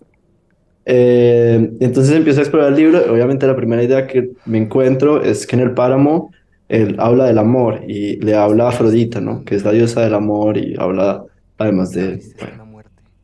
Eh, 0.84 1.70
entonces 1.80 2.14
empiezo 2.14 2.40
a 2.40 2.42
explorar 2.44 2.68
el 2.68 2.76
libro. 2.78 3.12
Obviamente 3.12 3.46
la 3.46 3.56
primera 3.56 3.82
idea 3.82 4.06
que 4.06 4.30
me 4.46 4.58
encuentro 4.58 5.22
es 5.22 5.46
que 5.46 5.56
en 5.56 5.62
el 5.62 5.72
páramo 5.72 6.30
él 6.68 6.96
habla 6.98 7.24
del 7.24 7.38
amor 7.38 7.80
y 7.86 8.16
le 8.16 8.34
habla 8.34 8.66
a 8.66 8.68
Afrodita, 8.68 9.20
¿no? 9.20 9.44
Que 9.44 9.56
es 9.56 9.64
la 9.64 9.72
diosa 9.72 10.02
del 10.02 10.14
amor 10.14 10.56
y 10.56 10.76
habla 10.78 11.24
además 11.58 11.90
de, 11.90 12.20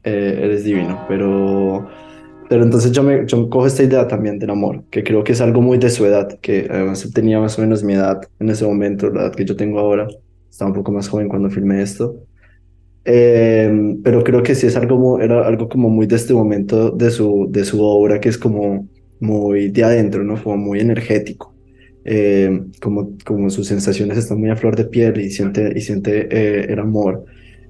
eh, 0.04 0.40
eres 0.42 0.64
divino, 0.64 1.04
pero 1.08 1.88
pero 2.48 2.64
entonces 2.64 2.92
yo 2.92 3.02
me 3.02 3.26
yo 3.26 3.48
cojo 3.50 3.66
esta 3.66 3.82
idea 3.82 4.08
también 4.08 4.38
del 4.38 4.50
amor, 4.50 4.84
que 4.90 5.04
creo 5.04 5.22
que 5.24 5.32
es 5.32 5.40
algo 5.40 5.60
muy 5.60 5.78
de 5.78 5.90
su 5.90 6.06
edad, 6.06 6.38
que 6.40 6.66
además 6.70 7.08
tenía 7.12 7.40
más 7.40 7.58
o 7.58 7.62
menos 7.62 7.84
mi 7.84 7.94
edad 7.94 8.20
en 8.38 8.48
ese 8.50 8.64
momento, 8.66 9.10
la 9.10 9.22
edad 9.22 9.34
que 9.34 9.44
yo 9.44 9.56
tengo 9.56 9.78
ahora. 9.78 10.08
Estaba 10.50 10.70
un 10.70 10.76
poco 10.76 10.92
más 10.92 11.08
joven 11.08 11.28
cuando 11.28 11.50
filmé 11.50 11.82
esto. 11.82 12.16
Eh, 13.04 13.96
pero 14.02 14.22
creo 14.24 14.42
que 14.42 14.54
sí 14.54 14.66
es 14.66 14.76
algo, 14.76 15.20
era 15.20 15.46
algo 15.46 15.68
como 15.68 15.88
muy 15.88 16.06
de 16.06 16.16
este 16.16 16.34
momento 16.34 16.90
de 16.90 17.10
su, 17.10 17.46
de 17.50 17.64
su 17.64 17.82
obra, 17.82 18.20
que 18.20 18.28
es 18.28 18.38
como 18.38 18.88
muy 19.20 19.70
de 19.70 19.84
adentro, 19.84 20.24
¿no? 20.24 20.42
Como 20.42 20.56
muy 20.56 20.80
energético. 20.80 21.54
Eh, 22.04 22.62
como, 22.80 23.16
como 23.24 23.50
sus 23.50 23.66
sensaciones 23.66 24.16
están 24.18 24.40
muy 24.40 24.50
a 24.50 24.56
flor 24.56 24.76
de 24.76 24.84
piel 24.84 25.20
y 25.20 25.30
siente, 25.30 25.72
y 25.76 25.80
siente 25.80 26.28
eh, 26.30 26.66
el 26.72 26.78
amor. 26.78 27.24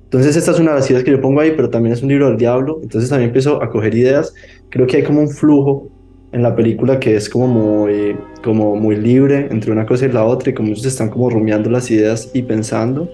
Entonces 0.08 0.36
esta 0.36 0.52
es 0.52 0.58
una 0.58 0.70
de 0.70 0.78
las 0.78 0.90
ideas 0.90 1.04
que 1.04 1.10
yo 1.10 1.20
pongo 1.20 1.42
ahí, 1.42 1.52
pero 1.54 1.68
también 1.68 1.92
es 1.92 2.02
un 2.02 2.08
libro 2.08 2.28
del 2.28 2.38
diablo, 2.38 2.80
entonces 2.82 3.10
también 3.10 3.28
empiezo 3.28 3.62
a 3.62 3.68
coger 3.68 3.94
ideas. 3.94 4.32
Creo 4.70 4.86
que 4.86 4.96
hay 4.96 5.02
como 5.02 5.20
un 5.20 5.28
flujo 5.28 5.90
en 6.32 6.42
la 6.42 6.56
película 6.56 6.98
que 6.98 7.14
es 7.14 7.28
como 7.28 7.46
muy, 7.46 8.16
como 8.42 8.74
muy 8.74 8.96
libre 8.96 9.48
entre 9.50 9.70
una 9.70 9.84
cosa 9.84 10.06
y 10.06 10.12
la 10.12 10.24
otra 10.24 10.48
y 10.48 10.54
como 10.54 10.68
ellos 10.68 10.86
están 10.86 11.10
como 11.10 11.28
rumiando 11.28 11.68
las 11.68 11.90
ideas 11.90 12.30
y 12.32 12.40
pensando. 12.40 13.10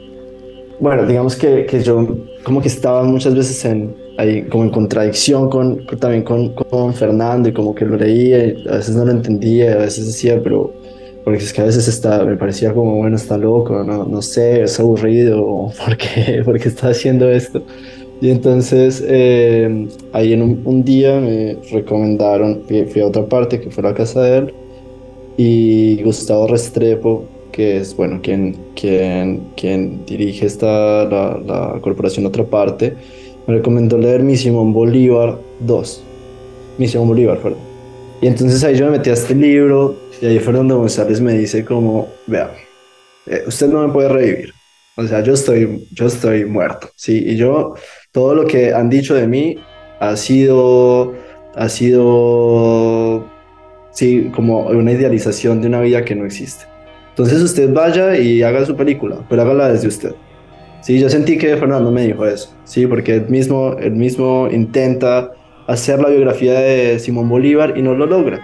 Bueno, 0.79 1.05
digamos 1.05 1.35
que, 1.35 1.67
que 1.67 1.83
yo 1.83 2.07
como 2.45 2.63
que 2.63 2.69
estaba 2.69 3.03
muchas 3.03 3.35
veces 3.35 3.65
en, 3.65 3.93
ahí, 4.17 4.43
como 4.43 4.63
en 4.63 4.71
contradicción 4.71 5.51
con, 5.51 5.85
también 5.99 6.23
con, 6.23 6.55
con, 6.55 6.95
Fernando 6.95 7.49
y 7.49 7.53
como 7.53 7.75
que 7.75 7.85
lo 7.85 7.97
leía 7.97 8.47
y 8.47 8.69
a 8.69 8.77
veces 8.77 8.95
no 8.95 9.05
lo 9.05 9.11
entendía, 9.11 9.73
a 9.73 9.79
veces 9.79 10.07
decía, 10.07 10.41
pero 10.45 10.73
porque 11.25 11.39
es 11.39 11.53
que 11.53 11.63
a 11.63 11.65
veces 11.65 11.89
está, 11.89 12.23
me 12.25 12.37
parecía 12.37 12.75
como, 12.75 12.97
bueno, 12.97 13.17
está 13.17 13.39
loco, 13.39 13.83
no, 13.83 14.05
no 14.05 14.23
sé, 14.23 14.63
es 14.63 14.79
aburrido, 14.79 15.73
¿por 15.85 15.97
qué, 15.97 16.43
¿por 16.45 16.61
qué 16.61 16.69
está 16.69 16.89
haciendo 16.89 17.31
esto? 17.31 17.63
Y 18.21 18.31
entonces 18.31 19.03
eh, 19.07 19.89
ahí 20.13 20.33
en 20.33 20.43
un, 20.65 20.85
día 20.85 21.19
me 21.21 21.57
recomendaron, 21.73 22.63
fui, 22.67 23.01
a 23.01 23.07
otra 23.07 23.27
parte 23.27 23.61
que 23.61 23.71
fue 23.71 23.83
la 23.83 23.95
casa 23.95 24.23
de 24.23 24.39
él 24.39 24.55
y 25.37 26.03
Gustavo 26.03 26.47
Restrepo, 26.47 27.25
que 27.51 27.79
es 27.79 27.97
bueno 27.97 28.21
quien, 28.23 28.57
quien, 28.77 29.43
quien 29.57 30.05
dirige 30.07 30.47
esta, 30.47 31.05
la, 31.05 31.41
la 31.45 31.79
corporación 31.81 32.27
Otra 32.27 32.45
Parte, 32.45 32.95
me 33.47 33.55
recomendó 33.55 33.99
leer 33.99 34.23
Mi 34.23 34.37
Simón 34.37 34.73
Bolívar 34.73 35.39
2. 35.61 36.03
Mi 36.79 36.89
Simón 36.89 37.09
Bolívar, 37.09 37.39
perdón. 37.39 37.64
Y 38.25 38.27
entonces 38.27 38.65
ahí 38.65 38.75
yo 38.75 38.87
me 38.87 38.93
metí 38.93 39.11
a 39.11 39.13
este 39.13 39.35
libro 39.35 39.99
y 40.19 40.25
ahí 40.25 40.39
Fernando 40.39 40.79
González 40.79 41.21
me 41.21 41.35
dice 41.35 41.63
como, 41.63 42.09
vea, 42.27 42.51
eh, 43.27 43.43
usted 43.47 43.69
no 43.69 43.87
me 43.87 43.93
puede 43.93 44.09
revivir. 44.09 44.55
O 44.97 45.07
sea, 45.07 45.21
yo 45.23 45.35
estoy, 45.35 45.87
yo 45.93 46.07
estoy 46.07 46.47
muerto, 46.47 46.89
¿sí? 46.97 47.23
Y 47.27 47.37
yo, 47.37 47.75
todo 48.13 48.35
lo 48.35 48.47
que 48.47 48.73
han 48.73 48.89
dicho 48.89 49.15
de 49.15 49.27
mí 49.27 49.59
ha 50.01 50.17
sido, 50.17 51.13
ha 51.55 51.69
sido, 51.69 53.29
sí, 53.93 54.31
como 54.35 54.69
una 54.69 54.93
idealización 54.93 55.61
de 55.61 55.69
una 55.69 55.83
vida 55.83 56.03
que 56.03 56.15
no 56.15 56.25
existe. 56.25 56.65
Entonces 57.11 57.43
usted 57.43 57.75
vaya 57.75 58.17
y 58.17 58.43
haga 58.43 58.65
su 58.65 58.75
película, 58.75 59.19
pero 59.29 59.43
hágala 59.43 59.71
desde 59.71 59.89
usted. 59.89 60.15
Sí, 60.81 60.99
yo 60.99 61.11
sentí 61.11 61.37
que 61.37 61.59
Fernando 61.59 61.91
me 61.91 62.07
dijo 62.07 62.25
eso, 62.25 62.55
sí, 62.65 62.87
porque 62.87 63.17
él 63.17 63.29
mismo, 63.29 63.77
él 63.79 63.93
mismo 63.93 64.49
intenta 64.51 65.31
hacer 65.67 66.01
la 66.01 66.09
biografía 66.09 66.59
de 66.59 66.99
Simón 66.99 67.29
Bolívar 67.29 67.75
y 67.77 67.83
no 67.83 67.95
lo 67.95 68.07
logra. 68.07 68.41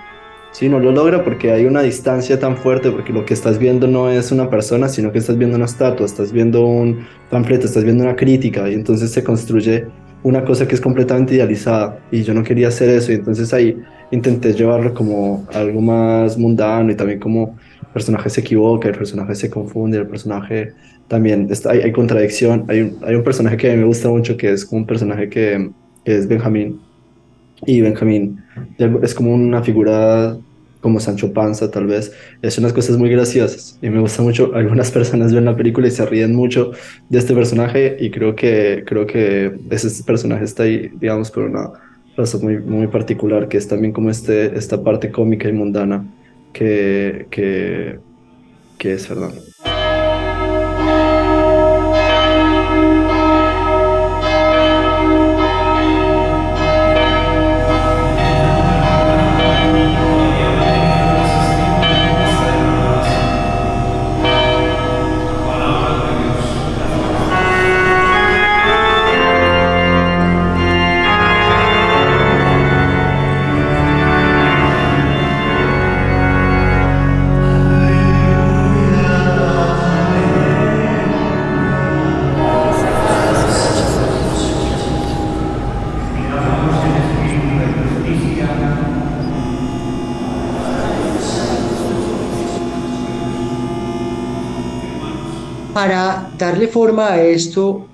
Sí, 0.53 0.69
no 0.69 0.81
lo 0.81 0.91
logra 0.91 1.23
porque 1.23 1.53
hay 1.53 1.65
una 1.65 1.83
distancia 1.83 2.41
tan 2.41 2.57
fuerte, 2.57 2.91
porque 2.91 3.13
lo 3.13 3.25
que 3.25 3.35
estás 3.35 3.59
viendo 3.59 3.87
no 3.87 4.11
es 4.11 4.33
una 4.33 4.51
persona, 4.51 4.89
sino 4.89 5.13
que 5.13 5.19
estás 5.19 5.39
viendo 5.39 5.57
una 5.57 5.67
estatua, 5.67 6.05
estás 6.05 6.33
viendo 6.33 6.67
un 6.67 7.07
panfleto, 7.31 7.67
estás 7.67 7.85
viendo 7.85 8.03
una 8.03 8.17
crítica, 8.17 8.69
y 8.69 8.75
entonces 8.75 9.13
se 9.13 9.23
construye 9.23 9.87
una 10.25 10.45
cosa 10.45 10.67
que 10.67 10.75
es 10.75 10.81
completamente 10.81 11.37
idealizada, 11.37 12.01
y 12.11 12.25
yo 12.25 12.35
no 12.35 12.43
quería 12.43 12.67
hacer 12.69 12.89
eso, 12.89 13.13
y 13.13 13.15
entonces 13.15 13.55
ahí 13.55 13.77
intenté 14.11 14.53
llevarlo 14.53 14.93
como 14.93 15.47
algo 15.55 15.81
más 15.81 16.37
mundano, 16.37 16.91
y 16.91 16.97
también 16.97 17.21
como 17.21 17.57
el 17.81 17.89
personaje 17.93 18.29
se 18.29 18.41
equivoca, 18.41 18.89
el 18.89 18.99
personaje 18.99 19.37
se 19.37 19.49
confunde, 19.49 19.99
el 19.99 20.09
personaje 20.09 20.73
también, 21.07 21.47
está, 21.49 21.71
hay, 21.71 21.83
hay 21.83 21.93
contradicción, 21.93 22.65
hay 22.69 22.81
un, 22.81 22.97
hay 23.03 23.15
un 23.15 23.23
personaje 23.23 23.57
que 23.57 23.71
a 23.71 23.75
mí 23.75 23.79
me 23.79 23.87
gusta 23.87 24.09
mucho, 24.09 24.37
que 24.37 24.51
es 24.51 24.65
como 24.65 24.81
un 24.81 24.87
personaje 24.87 25.29
que, 25.29 25.71
que 26.05 26.17
es 26.17 26.27
Benjamín, 26.27 26.81
y 27.67 27.81
Benjamín 27.81 28.43
es 28.79 29.15
como 29.15 29.35
una 29.35 29.63
figura 29.63 30.37
como 30.81 30.99
Sancho 30.99 31.33
Panza 31.33 31.71
tal 31.71 31.87
vez, 31.87 32.13
es 32.43 32.59
unas 32.59 32.73
cosas 32.73 32.97
muy 32.97 33.11
graciosas. 33.11 33.79
Y 33.83 33.91
me 33.91 34.01
gusta 34.01 34.23
mucho, 34.23 34.53
algunas 34.55 34.91
personas 34.91 35.33
ven 35.33 35.45
la 35.45 35.57
película 35.57 35.89
y 35.89 35.91
se 35.91 36.07
ríen 36.07 36.35
mucho 36.35 36.73
de 37.09 37.19
este 37.19 37.35
personaje. 37.35 37.97
Y 38.01 38.11
creo 38.11 38.35
que, 38.35 38.83
creo 38.87 39.07
que 39.07 39.53
ese 39.71 40.03
personaje 40.05 40.45
está 40.45 40.65
ahí, 40.65 40.91
digamos, 40.99 41.31
por 41.31 41.45
una 41.45 41.71
razón 42.17 42.43
muy, 42.43 42.59
muy 42.59 42.87
particular, 42.87 43.49
que 43.49 43.59
es 43.59 43.69
también 43.69 43.93
como 43.93 44.11
este, 44.11 44.57
esta 44.57 44.83
parte 44.83 45.11
cómica 45.11 45.49
y 45.49 45.53
mundana 45.53 46.05
que, 46.53 47.27
que, 47.31 48.93
es 48.93 49.07
Fernando. 49.07 49.50
Para 95.73 96.33
darle 96.39 96.69
forma 96.69 97.13
a 97.13 97.23
esto, 97.23 97.87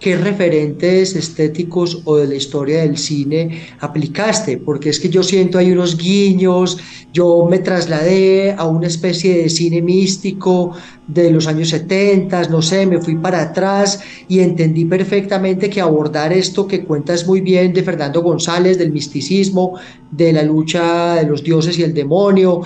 ¿qué 0.00 0.16
referentes 0.16 1.14
estéticos 1.14 2.02
o 2.04 2.16
de 2.16 2.26
la 2.26 2.34
historia 2.34 2.80
del 2.80 2.98
cine 2.98 3.68
aplicaste? 3.80 4.58
Porque 4.58 4.90
es 4.90 4.98
que 4.98 5.08
yo 5.08 5.22
siento 5.22 5.58
hay 5.58 5.70
unos 5.70 5.96
guiños, 5.96 6.78
yo 7.12 7.46
me 7.48 7.60
trasladé 7.60 8.52
a 8.52 8.66
una 8.66 8.88
especie 8.88 9.42
de 9.42 9.48
cine 9.48 9.80
místico 9.80 10.72
de 11.06 11.30
los 11.30 11.46
años 11.46 11.68
70, 11.68 12.48
no 12.48 12.60
sé, 12.60 12.86
me 12.86 13.00
fui 13.00 13.16
para 13.16 13.42
atrás 13.42 14.00
y 14.28 14.40
entendí 14.40 14.84
perfectamente 14.84 15.70
que 15.70 15.80
abordar 15.80 16.32
esto 16.32 16.66
que 16.66 16.84
cuentas 16.84 17.26
muy 17.26 17.40
bien 17.40 17.72
de 17.72 17.82
Fernando 17.82 18.22
González, 18.22 18.76
del 18.78 18.92
misticismo, 18.92 19.78
de 20.10 20.32
la 20.32 20.42
lucha 20.42 21.14
de 21.14 21.26
los 21.26 21.44
dioses 21.44 21.78
y 21.78 21.82
el 21.82 21.94
demonio, 21.94 22.62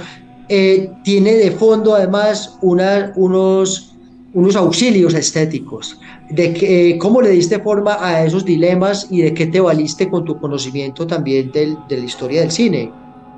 eh, 0.48 0.90
tiene 1.04 1.34
de 1.34 1.50
fondo 1.50 1.94
además 1.94 2.58
unos 2.62 3.87
unos 4.34 4.56
auxilios 4.56 5.14
estéticos, 5.14 5.98
de 6.28 6.52
que, 6.52 6.98
cómo 6.98 7.22
le 7.22 7.30
diste 7.30 7.58
forma 7.60 7.96
a 8.00 8.24
esos 8.24 8.44
dilemas 8.44 9.08
y 9.10 9.22
de 9.22 9.32
qué 9.32 9.46
te 9.46 9.60
valiste 9.60 10.08
con 10.08 10.24
tu 10.24 10.38
conocimiento 10.38 11.06
también 11.06 11.50
del, 11.50 11.76
de 11.88 11.96
la 11.96 12.04
historia 12.04 12.40
del 12.42 12.50
cine. 12.50 12.92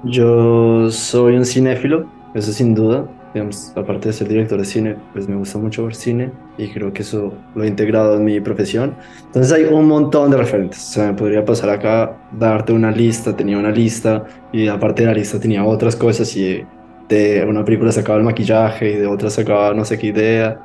Yo 0.05 0.91
soy 0.91 1.37
un 1.37 1.45
cinéfilo, 1.45 2.07
eso 2.35 2.53
sin 2.53 2.75
duda. 2.75 3.07
Digamos, 3.33 3.73
aparte 3.77 4.09
de 4.09 4.13
ser 4.13 4.27
director 4.27 4.59
de 4.59 4.65
cine, 4.65 4.97
pues 5.13 5.29
me 5.29 5.37
gusta 5.37 5.57
mucho 5.57 5.85
ver 5.85 5.95
cine 5.95 6.33
y 6.59 6.67
creo 6.67 6.93
que 6.93 7.03
eso 7.03 7.33
lo 7.55 7.63
he 7.63 7.69
integrado 7.69 8.17
en 8.17 8.25
mi 8.25 8.41
profesión. 8.41 8.97
Entonces 9.27 9.53
hay 9.53 9.65
un 9.73 9.87
montón 9.87 10.33
de 10.33 10.37
referentes. 10.37 10.81
O 10.89 10.93
sea, 10.95 11.07
me 11.07 11.13
podría 11.13 11.45
pasar 11.45 11.71
acá, 11.71 12.19
darte 12.37 12.73
una 12.73 12.91
lista, 12.91 13.37
tenía 13.37 13.57
una 13.57 13.71
lista 13.71 14.25
y 14.53 14.67
aparte 14.67 15.03
de 15.03 15.09
la 15.11 15.15
lista 15.15 15.39
tenía 15.39 15.65
otras 15.65 15.95
cosas 15.95 16.37
y 16.37 16.65
de 17.09 17.45
una 17.49 17.65
película 17.65 17.93
sacaba 17.93 18.19
el 18.19 18.25
maquillaje 18.25 18.91
y 18.91 18.97
de 18.97 19.07
otra 19.07 19.31
sacaba 19.31 19.75
no 19.75 19.85
sé 19.85 19.97
qué 19.99 20.09
idea 20.09 20.61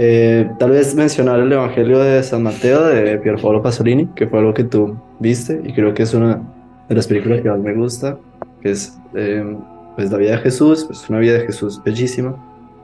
eh, 0.00 0.48
tal 0.60 0.70
vez 0.70 0.94
mencionar 0.94 1.40
el 1.40 1.52
Evangelio 1.52 1.98
de 1.98 2.22
San 2.22 2.44
Mateo 2.44 2.84
de 2.84 3.18
Pierpaolo 3.18 3.60
Pasolini, 3.60 4.06
que 4.14 4.28
fue 4.28 4.38
algo 4.38 4.54
que 4.54 4.62
tú 4.62 4.96
viste 5.18 5.60
y 5.64 5.72
creo 5.72 5.92
que 5.92 6.04
es 6.04 6.14
una 6.14 6.40
de 6.88 6.94
las 6.94 7.08
películas 7.08 7.40
que 7.40 7.50
más 7.50 7.58
me 7.58 7.74
gusta, 7.74 8.16
que 8.62 8.70
es 8.70 8.96
eh, 9.14 9.56
pues 9.96 10.12
la 10.12 10.18
vida 10.18 10.30
de 10.30 10.38
Jesús, 10.38 10.84
pues 10.84 11.10
una 11.10 11.18
vida 11.18 11.32
de 11.32 11.40
Jesús 11.40 11.82
bellísima, 11.84 12.36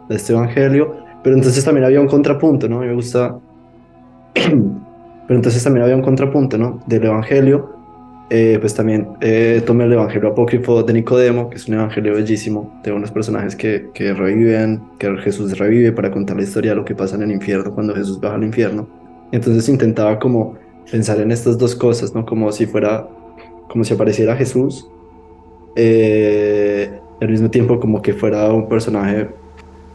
de 0.09 0.17
este 0.17 0.33
Evangelio, 0.33 0.97
pero 1.23 1.37
entonces 1.37 1.65
también 1.65 1.87
había 1.87 2.01
un 2.01 2.09
contrapunto, 2.09 2.69
¿no? 2.69 2.81
me 2.81 2.93
gusta, 2.93 3.39
pero 4.35 5.37
entonces 5.39 5.63
también 5.63 5.85
había 5.85 5.95
un 5.95 6.03
contrapunto, 6.03 6.59
¿no? 6.59 6.81
Del 6.89 7.05
Evangelio 7.05 7.74
eh, 8.31 8.59
pues 8.61 8.75
también 8.75 9.09
eh, 9.21 9.63
tomé 9.67 9.85
el 9.85 9.93
Evangelio 9.93 10.31
Apócrifo 10.31 10.83
de 10.83 10.93
Nicodemo, 10.93 11.51
que 11.51 11.57
es 11.57 11.69
un 11.69 11.75
evangelio 11.75 12.15
bellísimo, 12.15 12.81
de 12.83 12.93
unos 12.93 13.11
personajes 13.11 13.55
que, 13.55 13.91
que 13.93 14.15
reviven, 14.15 14.83
que 14.99 15.15
Jesús 15.19 15.59
revive 15.59 15.93
para 15.93 16.11
contar 16.11 16.37
la 16.37 16.43
historia 16.43 16.71
de 16.71 16.77
lo 16.77 16.85
que 16.85 16.95
pasa 16.95 17.17
en 17.17 17.23
el 17.23 17.33
infierno 17.33 17.75
cuando 17.75 17.95
Jesús 17.95 18.21
baja 18.21 18.37
al 18.37 18.45
infierno. 18.45 18.89
Entonces 19.31 19.69
intentaba 19.69 20.19
como 20.19 20.57
pensar 20.91 21.21
en 21.21 21.33
estas 21.33 21.59
dos 21.59 21.75
cosas, 21.75 22.15
¿no? 22.15 22.25
Como 22.25 22.51
si 22.53 22.67
fuera, 22.67 23.07
como 23.69 23.85
si 23.85 23.93
apareciera 23.93 24.37
Jesús, 24.37 24.89
eh, 25.77 26.99
al 27.21 27.29
mismo 27.29 27.51
tiempo 27.51 27.81
como 27.81 28.01
que 28.01 28.15
fuera 28.15 28.53
un 28.53 28.69
personaje 28.69 29.29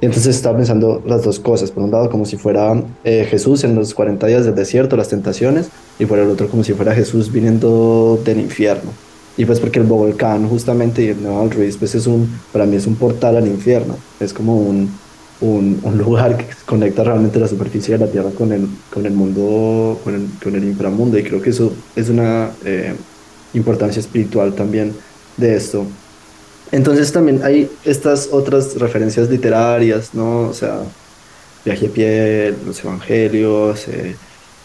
entonces 0.01 0.35
estaba 0.35 0.57
pensando 0.57 1.01
las 1.05 1.23
dos 1.23 1.39
cosas. 1.39 1.71
Por 1.71 1.83
un 1.83 1.91
lado, 1.91 2.09
como 2.09 2.25
si 2.25 2.37
fuera 2.37 2.81
eh, 3.03 3.27
Jesús 3.29 3.63
en 3.63 3.75
los 3.75 3.93
40 3.93 4.27
días 4.27 4.45
del 4.45 4.55
desierto, 4.55 4.95
las 4.95 5.09
tentaciones, 5.09 5.69
y 5.99 6.05
por 6.05 6.19
el 6.19 6.29
otro, 6.29 6.47
como 6.47 6.63
si 6.63 6.73
fuera 6.73 6.95
Jesús 6.95 7.31
viniendo 7.31 8.19
del 8.23 8.39
infierno. 8.39 8.91
Y 9.37 9.45
pues 9.45 9.59
porque 9.59 9.79
el 9.79 9.85
volcán, 9.85 10.47
justamente, 10.49 11.03
y 11.03 11.07
el 11.07 11.21
Nuevo 11.23 11.49
Ruiz, 11.49 11.77
pues 11.77 11.95
es 11.95 12.07
un, 12.07 12.29
para 12.51 12.65
mí 12.65 12.75
es 12.75 12.87
un 12.87 12.95
portal 12.95 13.37
al 13.37 13.47
infierno. 13.47 13.95
Es 14.19 14.33
como 14.33 14.57
un, 14.57 14.89
un, 15.41 15.79
un, 15.81 15.97
lugar 15.97 16.37
que 16.37 16.45
conecta 16.65 17.03
realmente 17.03 17.39
la 17.39 17.47
superficie 17.47 17.97
de 17.97 18.05
la 18.05 18.11
Tierra 18.11 18.31
con 18.31 18.51
el, 18.51 18.67
con 18.93 19.05
el 19.05 19.13
mundo, 19.13 19.99
con 20.03 20.15
el, 20.15 20.27
con 20.43 20.55
el 20.55 20.63
inframundo. 20.65 21.17
Y 21.17 21.23
creo 21.23 21.41
que 21.41 21.51
eso 21.51 21.71
es 21.95 22.09
una 22.09 22.51
eh, 22.65 22.93
importancia 23.53 23.99
espiritual 23.99 24.53
también 24.53 24.93
de 25.37 25.55
esto. 25.55 25.85
Entonces 26.71 27.11
también 27.11 27.41
hay 27.43 27.69
estas 27.83 28.29
otras 28.31 28.75
referencias 28.77 29.29
literarias, 29.29 30.13
¿no? 30.13 30.49
O 30.49 30.53
sea, 30.53 30.83
Viaje 31.65 31.87
a 31.87 31.89
pie, 31.89 32.55
los 32.65 32.83
evangelios, 32.83 33.87
eh, 33.89 34.15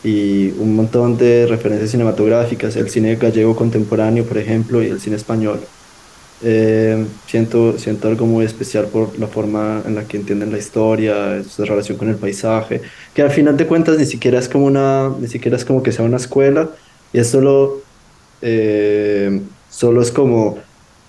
y 0.05 0.51
un 0.59 0.77
montón 0.77 1.17
de 1.17 1.47
referencias 1.47 1.91
cinematográficas, 1.91 2.77
el 2.77 2.89
cine 2.89 3.17
gallego 3.17 3.57
contemporáneo, 3.57 4.25
por 4.25 4.39
ejemplo, 4.39 4.83
y 4.83 4.87
el 4.87 5.01
cine 5.01 5.17
español. 5.17 5.61
Eh, 6.43 7.05
siento, 7.27 7.79
siento 7.79 8.09
algo 8.09 8.27
muy 8.27 8.45
especial 8.45 8.87
por 8.87 9.19
la 9.19 9.27
forma 9.27 9.83
en 9.87 9.95
la 9.95 10.05
que 10.05 10.19
entienden 10.19 10.53
la 10.53 10.59
historia, 10.59 11.43
su 11.43 11.65
relación 11.65 11.97
con 11.99 12.09
el 12.09 12.17
paisaje, 12.17 12.83
que 13.15 13.23
al 13.23 13.31
final 13.31 13.57
de 13.57 13.67
cuentas 13.67 13.99
ni 13.99 14.07
siquiera 14.07 14.39
es 14.39 14.49
como 14.49 14.67
una, 14.67 15.11
ni 15.19 15.27
siquiera 15.27 15.57
es 15.57 15.65
como 15.65 15.83
que 15.83 15.91
sea 15.91 16.05
una 16.05 16.19
escuela, 16.19 16.71
y 17.13 17.19
es 17.19 17.29
solo, 17.29 17.83
eh, 18.43 19.41
solo 19.71 20.03
es 20.03 20.11
como 20.13 20.59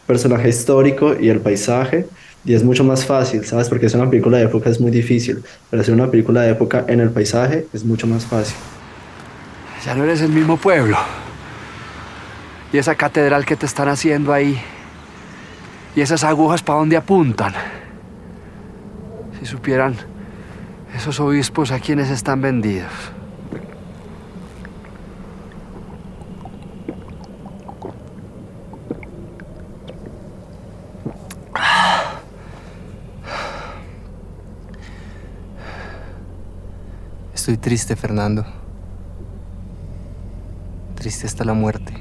personaje 0.05 0.49
histórico 0.49 1.15
y 1.19 1.29
el 1.29 1.39
paisaje, 1.39 2.07
y 2.45 2.53
es 2.53 2.63
mucho 2.63 2.83
más 2.83 3.05
fácil, 3.05 3.43
¿sabes? 3.45 3.69
Porque 3.69 3.87
es 3.87 3.93
una 3.95 4.09
película 4.09 4.37
de 4.37 4.43
época 4.43 4.69
es 4.69 4.79
muy 4.79 4.91
difícil, 4.91 5.43
pero 5.69 5.81
hacer 5.81 5.93
una 5.93 6.11
película 6.11 6.41
de 6.41 6.51
época 6.51 6.85
en 6.87 6.99
el 6.99 7.09
paisaje 7.09 7.65
es 7.73 7.83
mucho 7.83 8.05
más 8.05 8.25
fácil. 8.25 8.55
Ya 9.85 9.95
no 9.95 10.03
eres 10.03 10.21
el 10.21 10.29
mismo 10.29 10.57
pueblo. 10.57 10.97
Y 12.73 12.77
esa 12.77 12.95
catedral 12.95 13.45
que 13.45 13.55
te 13.55 13.65
están 13.65 13.87
haciendo 13.87 14.33
ahí. 14.33 14.59
Y 15.95 16.01
esas 16.01 16.23
agujas 16.23 16.61
para 16.61 16.79
dónde 16.79 16.97
apuntan. 16.97 17.53
Si 19.39 19.45
supieran 19.45 19.95
esos 20.95 21.19
obispos 21.19 21.71
a 21.71 21.79
quienes 21.79 22.09
están 22.09 22.41
vendidos. 22.41 22.91
Estoy 37.45 37.58
triste, 37.58 37.95
Fernando. 37.95 38.43
Triste 40.95 41.27
hasta 41.27 41.45
la 41.45 41.53
muerte. 41.53 41.93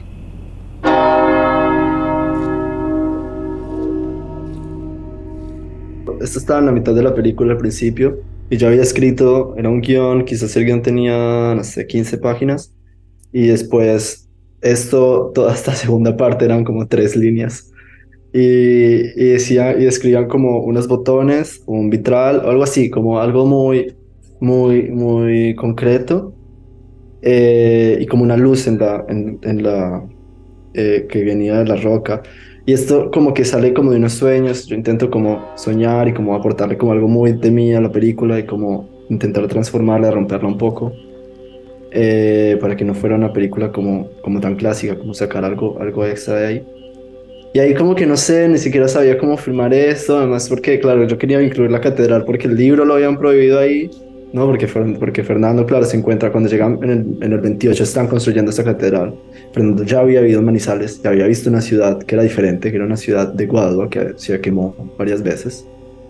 Esto 6.22 6.38
estaba 6.38 6.60
en 6.60 6.64
la 6.64 6.72
mitad 6.72 6.94
de 6.94 7.02
la 7.02 7.14
película 7.14 7.52
al 7.52 7.58
principio 7.58 8.20
y 8.48 8.56
yo 8.56 8.68
había 8.68 8.80
escrito, 8.80 9.54
era 9.58 9.68
un 9.68 9.82
guion, 9.82 10.24
quizás 10.24 10.56
el 10.56 10.64
guion 10.64 10.80
tenía, 10.80 11.54
no 11.54 11.62
sé, 11.62 11.86
15 11.86 12.16
páginas 12.16 12.72
y 13.30 13.48
después 13.48 14.30
esto, 14.62 15.30
toda 15.34 15.52
esta 15.52 15.74
segunda 15.74 16.16
parte 16.16 16.46
eran 16.46 16.64
como 16.64 16.88
tres 16.88 17.16
líneas 17.16 17.70
y, 18.32 18.40
y 18.40 19.24
decía, 19.32 19.78
y 19.78 19.84
escribían 19.84 20.26
como 20.26 20.60
unos 20.60 20.88
botones, 20.88 21.60
un 21.66 21.90
vitral 21.90 22.40
algo 22.46 22.62
así, 22.62 22.88
como 22.88 23.20
algo 23.20 23.44
muy 23.44 23.94
muy, 24.44 24.90
muy 24.90 25.54
concreto 25.54 26.34
eh, 27.22 27.96
y 28.00 28.06
como 28.06 28.22
una 28.22 28.36
luz 28.36 28.66
en 28.66 28.78
la, 28.78 29.04
en, 29.08 29.62
la 29.62 30.04
eh, 30.74 31.06
que 31.08 31.24
venía 31.24 31.58
de 31.58 31.64
la 31.64 31.76
roca. 31.76 32.22
Y 32.66 32.72
esto 32.72 33.10
como 33.10 33.34
que 33.34 33.44
sale 33.44 33.72
como 33.74 33.90
de 33.90 33.96
unos 33.96 34.12
sueños, 34.12 34.66
yo 34.66 34.76
intento 34.76 35.10
como 35.10 35.42
soñar 35.56 36.08
y 36.08 36.14
como 36.14 36.34
aportarle 36.34 36.76
como 36.76 36.92
algo 36.92 37.08
muy 37.08 37.32
de 37.32 37.50
mí 37.50 37.74
a 37.74 37.80
la 37.80 37.90
película 37.90 38.38
y 38.38 38.44
como 38.44 38.88
intentar 39.10 39.46
transformarla, 39.48 40.10
romperla 40.10 40.48
un 40.48 40.58
poco, 40.58 40.92
eh, 41.90 42.56
para 42.60 42.76
que 42.76 42.84
no 42.84 42.94
fuera 42.94 43.16
una 43.16 43.32
película 43.32 43.70
como, 43.70 44.08
como 44.22 44.40
tan 44.40 44.56
clásica, 44.56 44.96
como 44.98 45.12
sacar 45.14 45.44
algo, 45.44 45.78
algo 45.80 46.06
extra 46.06 46.36
de 46.36 46.46
ahí. 46.46 46.66
Y 47.52 47.58
ahí 47.60 47.74
como 47.74 47.94
que 47.94 48.06
no 48.06 48.16
sé, 48.16 48.48
ni 48.48 48.58
siquiera 48.58 48.88
sabía 48.88 49.16
cómo 49.16 49.36
filmar 49.36 49.72
esto, 49.72 50.18
además 50.18 50.48
porque, 50.48 50.80
claro, 50.80 51.06
yo 51.06 51.16
quería 51.16 51.40
incluir 51.40 51.70
la 51.70 51.80
catedral 51.80 52.24
porque 52.24 52.48
el 52.48 52.56
libro 52.56 52.84
lo 52.84 52.94
habían 52.94 53.16
prohibido 53.16 53.60
ahí 53.60 53.90
no, 54.34 54.46
porque, 54.46 54.66
porque 54.98 55.22
Fernando, 55.22 55.64
claro, 55.64 55.84
se 55.84 55.96
encuentra 55.96 56.32
cuando 56.32 56.50
llegan 56.50 56.80
en 56.82 56.90
el, 56.90 57.18
en 57.20 57.32
el 57.34 57.38
28, 57.38 57.84
están 57.84 58.08
construyendo 58.08 58.50
esta 58.50 58.64
catedral. 58.64 59.14
Fernando 59.52 59.84
ya 59.84 60.00
había 60.00 60.22
vivido 60.22 60.42
Manizales, 60.42 61.00
ya 61.00 61.10
había 61.10 61.28
visto 61.28 61.48
una 61.48 61.60
ciudad 61.60 62.02
que 62.02 62.16
era 62.16 62.24
diferente, 62.24 62.68
que 62.72 62.76
era 62.76 62.84
una 62.84 62.96
ciudad 62.96 63.32
de 63.32 63.46
Guadua, 63.46 63.88
que 63.88 64.14
se 64.16 64.40
quemó 64.40 64.74
varias 64.98 65.22
veces. 65.22 65.64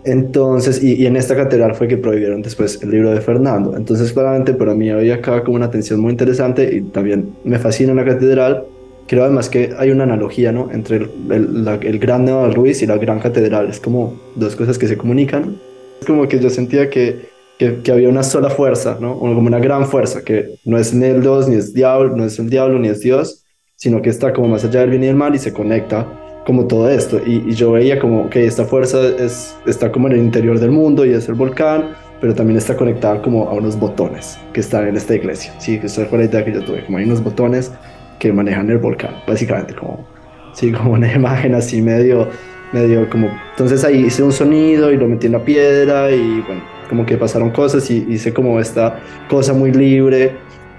Entonces, 0.05 0.83
y, 0.83 0.95
y, 0.95 1.05
en 1.05 1.17
esta 1.17 1.35
catedral 1.35 1.75
fue 1.75 1.87
que 1.87 1.97
prohibieron 1.97 2.41
después 2.41 2.81
el 2.81 2.89
libro 2.89 3.11
de 3.11 3.21
Fernando. 3.21 3.77
Entonces, 3.77 4.11
claramente 4.11 4.55
para 4.55 4.73
mí 4.73 4.89
había 4.89 5.15
acá 5.15 5.43
como 5.43 5.57
una 5.57 5.69
tensión 5.69 5.99
muy 5.99 6.09
interesante 6.09 6.77
y 6.77 6.81
también 6.81 7.35
me 7.43 7.59
fascina 7.59 7.93
la 7.93 8.05
catedral. 8.05 8.65
Creo 9.05 9.25
además 9.25 9.49
que 9.49 9.75
hay 9.77 9.91
una 9.91 10.05
analogía, 10.05 10.51
¿no? 10.51 10.71
Entre 10.71 10.97
el, 10.97 11.11
el, 11.29 11.67
el 11.79 11.99
Gran 11.99 12.25
Nueva 12.25 12.49
Ruiz 12.49 12.81
y 12.81 12.87
la 12.87 12.97
Gran 12.97 13.19
Catedral. 13.19 13.69
Es 13.69 13.79
como 13.79 14.19
dos 14.33 14.55
cosas 14.55 14.79
que 14.79 14.87
se 14.87 14.97
comunican. 14.97 15.57
Es 16.01 16.07
como 16.07 16.27
que 16.27 16.39
yo 16.39 16.49
sentía 16.49 16.89
que 16.89 17.34
que, 17.57 17.81
que, 17.81 17.91
había 17.91 18.09
una 18.09 18.23
sola 18.23 18.49
fuerza, 18.49 18.97
¿no? 18.99 19.17
Como 19.17 19.39
una 19.39 19.59
gran 19.59 19.85
fuerza, 19.85 20.23
que 20.23 20.59
no 20.65 20.77
es 20.77 20.93
ni 20.93 21.05
el 21.05 21.21
Dios, 21.21 21.47
ni 21.47 21.55
es 21.55 21.73
diablo, 21.73 22.15
no 22.15 22.25
es 22.25 22.37
el 22.39 22.49
diablo, 22.49 22.79
ni 22.79 22.89
es 22.89 23.01
Dios, 23.01 23.45
sino 23.75 24.01
que 24.01 24.09
está 24.09 24.33
como 24.33 24.47
más 24.47 24.65
allá 24.65 24.81
del 24.81 24.89
bien 24.89 25.03
y 25.03 25.07
el 25.07 25.15
mal 25.15 25.35
y 25.35 25.39
se 25.39 25.53
conecta 25.53 26.05
como 26.45 26.67
todo 26.67 26.89
esto. 26.89 27.19
Y, 27.25 27.43
y 27.47 27.53
yo 27.53 27.71
veía 27.71 27.99
como 27.99 28.29
que 28.29 28.45
esta 28.45 28.65
fuerza 28.65 28.99
es, 29.17 29.55
está 29.65 29.91
como 29.91 30.07
en 30.07 30.13
el 30.13 30.19
interior 30.19 30.59
del 30.59 30.71
mundo 30.71 31.05
y 31.05 31.13
es 31.13 31.27
el 31.29 31.35
volcán, 31.35 31.95
pero 32.21 32.33
también 32.33 32.57
está 32.57 32.75
conectada 32.75 33.21
como 33.21 33.49
a 33.49 33.53
unos 33.53 33.79
botones 33.79 34.37
que 34.53 34.59
están 34.59 34.87
en 34.87 34.95
esta 34.97 35.15
iglesia. 35.15 35.53
Sí, 35.59 35.79
que 35.79 35.87
esa 35.87 36.05
fue 36.05 36.19
la 36.19 36.25
idea 36.25 36.43
que 36.43 36.53
yo 36.53 36.63
tuve, 36.63 36.85
como 36.85 36.97
hay 36.97 37.05
unos 37.05 37.23
botones 37.23 37.71
que 38.19 38.31
manejan 38.31 38.69
el 38.69 38.77
volcán, 38.77 39.15
básicamente, 39.27 39.75
como, 39.75 40.05
sí, 40.53 40.71
como 40.71 40.93
una 40.93 41.11
imagen 41.15 41.55
así 41.55 41.81
medio, 41.81 42.27
medio 42.73 43.09
como... 43.09 43.29
Entonces 43.51 43.83
ahí 43.83 44.05
hice 44.05 44.23
un 44.23 44.31
sonido 44.31 44.91
y 44.91 44.97
lo 44.97 45.07
metí 45.07 45.27
en 45.27 45.33
la 45.33 45.43
piedra 45.43 46.11
y 46.11 46.41
bueno 46.41 46.74
como 46.89 47.05
que 47.05 47.17
pasaron 47.17 47.51
cosas 47.51 47.89
y 47.89 48.05
hice 48.09 48.33
como 48.33 48.59
esta 48.59 48.99
cosa 49.29 49.53
muy 49.53 49.71
libre 49.71 50.35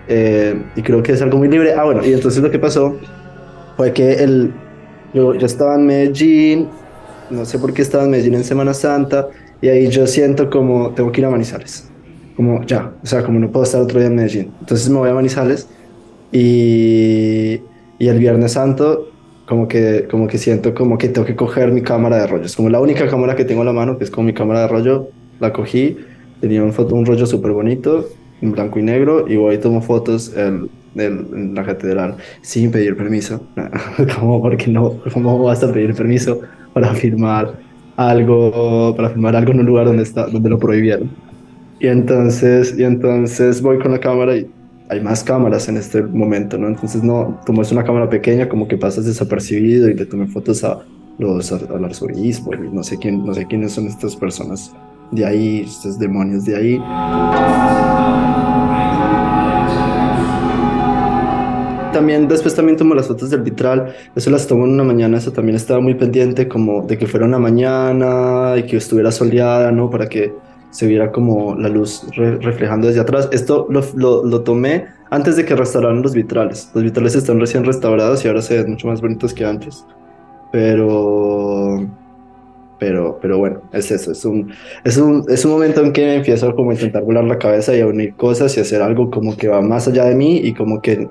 eh, 0.09 0.61
y 0.77 0.83
creo 0.83 1.03
que 1.03 1.13
es 1.13 1.23
algo 1.23 1.39
muy 1.39 1.49
libre. 1.49 1.75
Ah, 1.75 1.85
bueno, 1.85 2.05
y 2.05 2.13
entonces 2.13 2.43
lo 2.43 2.51
que 2.51 2.59
pasó 2.59 2.97
fue 3.77 3.93
que 3.93 4.13
el, 4.15 4.53
yo, 5.13 5.35
yo 5.35 5.47
estaba 5.47 5.75
en 5.75 5.87
Medellín, 5.87 6.69
no 7.31 7.45
sé 7.45 7.59
por 7.59 7.73
qué 7.73 7.83
estaba 7.83 8.05
en 8.05 8.11
Medellín 8.11 8.35
en 8.35 8.45
Semana 8.45 8.73
Santa 8.73 9.29
y 9.61 9.69
ahí 9.69 9.89
yo 9.89 10.07
siento 10.07 10.49
como 10.51 10.91
tengo 10.91 11.11
que 11.11 11.21
ir 11.21 11.27
a 11.27 11.31
Manizales, 11.31 11.91
como 12.37 12.63
ya, 12.65 12.93
o 13.03 13.07
sea, 13.07 13.23
como 13.23 13.39
no 13.39 13.51
puedo 13.51 13.65
estar 13.65 13.81
otro 13.81 13.99
día 13.99 14.09
en 14.09 14.17
Medellín. 14.17 14.53
Entonces 14.61 14.89
me 14.89 14.99
voy 14.99 15.11
a 15.11 15.15
Manizales 15.15 15.69
y, 16.31 17.61
y 17.99 18.09
el 18.09 18.19
Viernes 18.19 18.53
Santo 18.53 19.09
como 19.47 19.69
que, 19.69 20.07
como 20.11 20.27
que 20.27 20.39
siento 20.39 20.75
como 20.75 20.99
que 20.99 21.09
tengo 21.09 21.27
que 21.27 21.37
coger 21.37 21.73
mi 21.73 21.83
cámara 21.83 22.19
de 22.19 22.27
rollo. 22.27 22.45
Es 22.45 22.57
como 22.57 22.69
la 22.69 22.81
única 22.81 23.07
cámara 23.09 23.37
que 23.37 23.45
tengo 23.45 23.63
en 23.63 23.67
la 23.67 23.73
mano, 23.73 23.97
que 23.97 24.05
es 24.05 24.11
como 24.11 24.27
mi 24.27 24.35
cámara 24.35 24.63
de 24.63 24.69
rollo, 24.69 25.09
la 25.41 25.53
cogí, 25.53 25.97
tenía 26.41 26.63
un, 26.63 26.73
foto, 26.73 26.95
un 26.95 27.07
rollo 27.07 27.27
súper 27.27 27.53
bonito, 27.53 28.09
en 28.41 28.53
blanco 28.53 28.79
y 28.79 28.83
negro, 28.83 29.27
y 29.29 29.37
voy 29.37 29.55
y 29.55 29.59
tomo 29.59 29.81
fotos 29.81 30.35
en, 30.37 30.69
en, 30.97 31.55
la 31.55 31.65
catedral 31.65 32.17
sin 32.43 32.71
pedir 32.71 32.97
permiso. 32.97 33.47
¿Cómo, 34.19 34.43
porque 34.43 34.69
no, 34.69 35.01
¿Cómo 35.13 35.43
vas 35.43 35.63
a 35.63 35.73
pedir 35.73 35.95
permiso 35.95 36.41
para 36.73 36.95
filmar 36.95 37.59
algo, 37.97 38.95
para 38.97 39.11
filmar 39.11 39.37
algo 39.37 39.53
en 39.53 39.61
un 39.61 39.67
lugar 39.67 39.87
donde, 39.87 40.03
está, 40.03 40.27
donde 40.27 40.51
lo 40.51 40.59
prohibieron? 40.59 41.11
Y 41.81 41.89
entonces, 41.89 42.75
y 42.79 42.85
entonces 42.85 43.61
voy 43.61 43.79
con 43.79 43.93
la 43.93 43.99
cámara 43.99 44.37
y 44.37 44.51
hay 44.89 45.01
más 45.01 45.25
cámaras 45.25 45.69
en 45.69 45.77
este 45.77 46.03
momento, 46.03 46.57
¿no? 46.57 46.69
Entonces, 46.69 47.03
no, 47.03 47.41
como 47.45 47.63
es 47.63 47.73
una 47.73 47.85
cámara 47.85 48.09
pequeña, 48.09 48.49
como 48.49 48.69
que 48.69 48.77
pasas 48.77 49.05
desapercibido 49.05 49.91
y 49.91 49.95
le 49.95 50.07
tomé 50.07 50.27
fotos 50.29 50.63
a 50.65 50.79
los, 51.19 51.51
al 51.51 51.85
arzobispo 51.85 52.55
no 52.55 52.83
sé, 52.83 52.99
quién, 52.99 53.25
no 53.25 53.33
sé 53.35 53.47
quiénes 53.47 53.73
son 53.73 53.87
estas 53.87 54.15
personas 54.15 54.73
de 55.11 55.25
ahí, 55.25 55.65
estos 55.67 55.99
demonios 55.99 56.45
de 56.45 56.57
ahí. 56.57 56.83
También 61.93 62.29
después 62.29 62.55
también 62.55 62.77
tomo 62.77 62.95
las 62.95 63.09
fotos 63.09 63.31
del 63.31 63.41
vitral, 63.41 63.95
eso 64.15 64.31
las 64.31 64.47
tomo 64.47 64.65
en 64.65 64.73
una 64.73 64.85
mañana, 64.85 65.17
eso 65.17 65.33
también 65.33 65.57
estaba 65.57 65.81
muy 65.81 65.95
pendiente 65.95 66.47
como 66.47 66.83
de 66.83 66.99
que 66.99 67.07
fuera 67.07 67.25
una 67.25 67.39
mañana 67.39 68.55
y 68.59 68.65
que 68.65 68.77
estuviera 68.77 69.11
soleada, 69.11 69.73
¿no? 69.73 69.89
Para 69.89 70.07
que 70.07 70.35
se 70.71 70.87
viera 70.87 71.11
como 71.11 71.55
la 71.55 71.71
luz 71.71 72.07
reflejando 72.15 72.89
desde 72.89 73.01
atrás. 73.01 73.31
Esto 73.33 73.67
lo, 73.71 73.83
lo, 73.95 74.25
lo, 74.27 74.43
tomé 74.43 74.89
antes 75.11 75.37
de 75.37 75.47
que 75.47 75.57
restauraran 75.57 76.03
los 76.03 76.13
vitrales. 76.13 76.71
Los 76.75 76.85
vitrales 76.85 77.15
están 77.15 77.41
recién 77.41 77.65
restaurados 77.65 78.23
y 78.25 78.29
ahora 78.29 78.43
se 78.43 78.59
ven 78.59 78.73
mucho 78.73 78.89
más 78.89 79.01
bonitos 79.01 79.33
que 79.33 79.47
antes. 79.47 79.87
Pero 80.53 81.89
pero, 82.79 83.19
pero 83.21 83.39
bueno, 83.39 83.63
es 83.73 83.91
eso, 83.91 84.13
es 84.13 84.25
un, 84.25 84.53
es, 84.85 84.97
un, 84.97 85.25
es 85.29 85.45
un 85.45 85.53
momento 85.53 85.83
en 85.83 85.93
que 85.93 86.17
empiezo 86.17 86.55
como 86.55 86.71
a 86.71 86.75
intentar 86.75 87.03
volar 87.05 87.25
la 87.25 87.39
cabeza 87.39 87.75
y 87.75 87.81
a 87.81 87.87
unir 87.87 88.15
cosas 88.15 88.57
y 88.57 88.61
hacer 88.61 88.83
algo 88.83 89.11
como 89.11 89.37
que 89.37 89.49
va 89.49 89.61
más 89.61 89.89
allá 89.89 90.05
de 90.05 90.15
mí 90.15 90.37
y 90.37 90.53
como 90.53 90.81
que, 90.81 91.09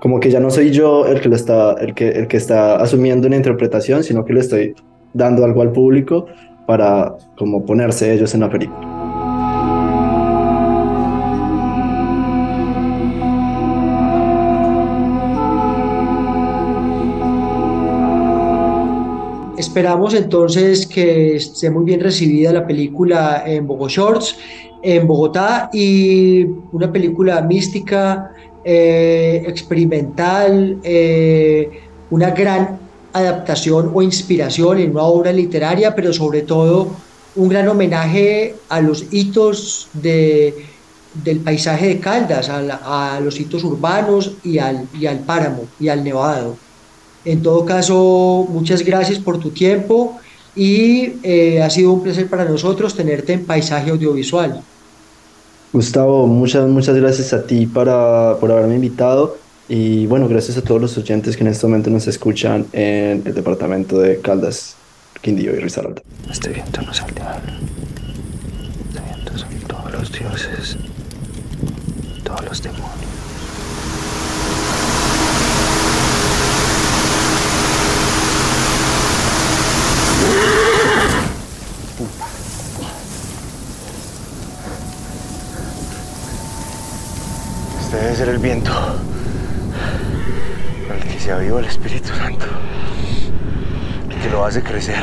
como 0.00 0.20
que 0.20 0.30
ya 0.30 0.40
no 0.40 0.50
soy 0.50 0.70
yo 0.70 1.06
el 1.06 1.20
que, 1.20 1.28
lo 1.28 1.36
está, 1.36 1.72
el, 1.74 1.94
que, 1.94 2.08
el 2.08 2.28
que 2.28 2.36
está 2.36 2.76
asumiendo 2.76 3.26
una 3.26 3.36
interpretación, 3.36 4.04
sino 4.04 4.24
que 4.24 4.32
le 4.34 4.40
estoy 4.40 4.74
dando 5.12 5.44
algo 5.44 5.62
al 5.62 5.72
público 5.72 6.26
para 6.66 7.16
como 7.36 7.64
ponerse 7.64 8.12
ellos 8.12 8.34
en 8.34 8.40
la 8.40 8.50
película. 8.50 8.97
Esperamos 19.78 20.12
entonces 20.14 20.88
que 20.88 21.36
esté 21.36 21.70
muy 21.70 21.84
bien 21.84 22.00
recibida 22.00 22.52
la 22.52 22.66
película 22.66 23.44
en 23.46 23.68
en 24.82 25.06
Bogotá 25.06 25.70
y 25.72 26.42
una 26.72 26.90
película 26.90 27.40
mística, 27.42 28.32
eh, 28.64 29.44
experimental, 29.46 30.78
eh, 30.82 31.70
una 32.10 32.30
gran 32.30 32.76
adaptación 33.12 33.92
o 33.94 34.02
inspiración 34.02 34.80
en 34.80 34.90
una 34.90 35.04
obra 35.04 35.30
literaria, 35.30 35.94
pero 35.94 36.12
sobre 36.12 36.42
todo 36.42 36.88
un 37.36 37.48
gran 37.48 37.68
homenaje 37.68 38.56
a 38.68 38.80
los 38.80 39.06
hitos 39.12 39.90
de, 39.92 40.56
del 41.22 41.38
paisaje 41.38 41.86
de 41.86 42.00
Caldas, 42.00 42.48
a, 42.48 43.20
los 43.20 43.38
hitos 43.38 43.62
urbanos 43.62 44.32
y 44.42 44.58
al 44.58 45.20
páramo 45.24 45.66
y 45.78 45.86
al 45.88 46.02
nevado. 46.02 46.56
En 47.28 47.42
todo 47.42 47.66
caso, 47.66 48.46
muchas 48.48 48.82
gracias 48.82 49.18
por 49.18 49.38
tu 49.38 49.50
tiempo 49.50 50.18
y 50.56 51.12
eh, 51.22 51.60
ha 51.60 51.68
sido 51.68 51.92
un 51.92 52.02
placer 52.02 52.26
para 52.26 52.46
nosotros 52.46 52.94
tenerte 52.94 53.34
en 53.34 53.44
Paisaje 53.44 53.90
Audiovisual. 53.90 54.62
Gustavo, 55.70 56.26
muchas, 56.26 56.66
muchas 56.66 56.96
gracias 56.96 57.34
a 57.34 57.46
ti 57.46 57.66
para, 57.66 58.38
por 58.40 58.50
haberme 58.50 58.76
invitado 58.76 59.36
y 59.68 60.06
bueno, 60.06 60.26
gracias 60.26 60.56
a 60.56 60.62
todos 60.62 60.80
los 60.80 60.96
oyentes 60.96 61.36
que 61.36 61.42
en 61.42 61.48
este 61.48 61.66
momento 61.66 61.90
nos 61.90 62.06
escuchan 62.06 62.64
en 62.72 63.22
el 63.26 63.34
departamento 63.34 64.00
de 64.00 64.22
Caldas, 64.22 64.76
Quindío 65.20 65.54
y 65.54 65.58
Risaralda. 65.58 66.00
Este 66.30 66.48
viento 66.48 66.80
no 66.80 66.92
es 66.92 67.02
el 67.06 67.14
diablo. 67.14 67.52
Este 68.88 69.00
viento 69.02 69.36
son 69.36 69.50
todos 69.68 69.92
los 69.92 70.10
dioses, 70.10 70.78
todos 72.24 72.42
los 72.46 72.62
demonios. 72.62 73.07
ser 88.18 88.30
el 88.30 88.38
viento 88.38 88.72
con 90.88 90.96
el 90.96 91.04
que 91.04 91.20
se 91.20 91.30
aviva 91.30 91.60
el 91.60 91.66
Espíritu 91.66 92.08
Santo 92.08 92.46
y 94.10 94.14
que 94.20 94.28
lo 94.28 94.44
hace 94.44 94.60
crecer. 94.60 94.96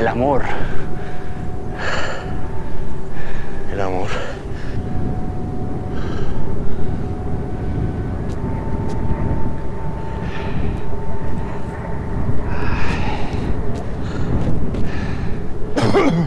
El 0.00 0.08
amor. 0.08 0.42
El 3.72 3.80
amor. 3.80 4.08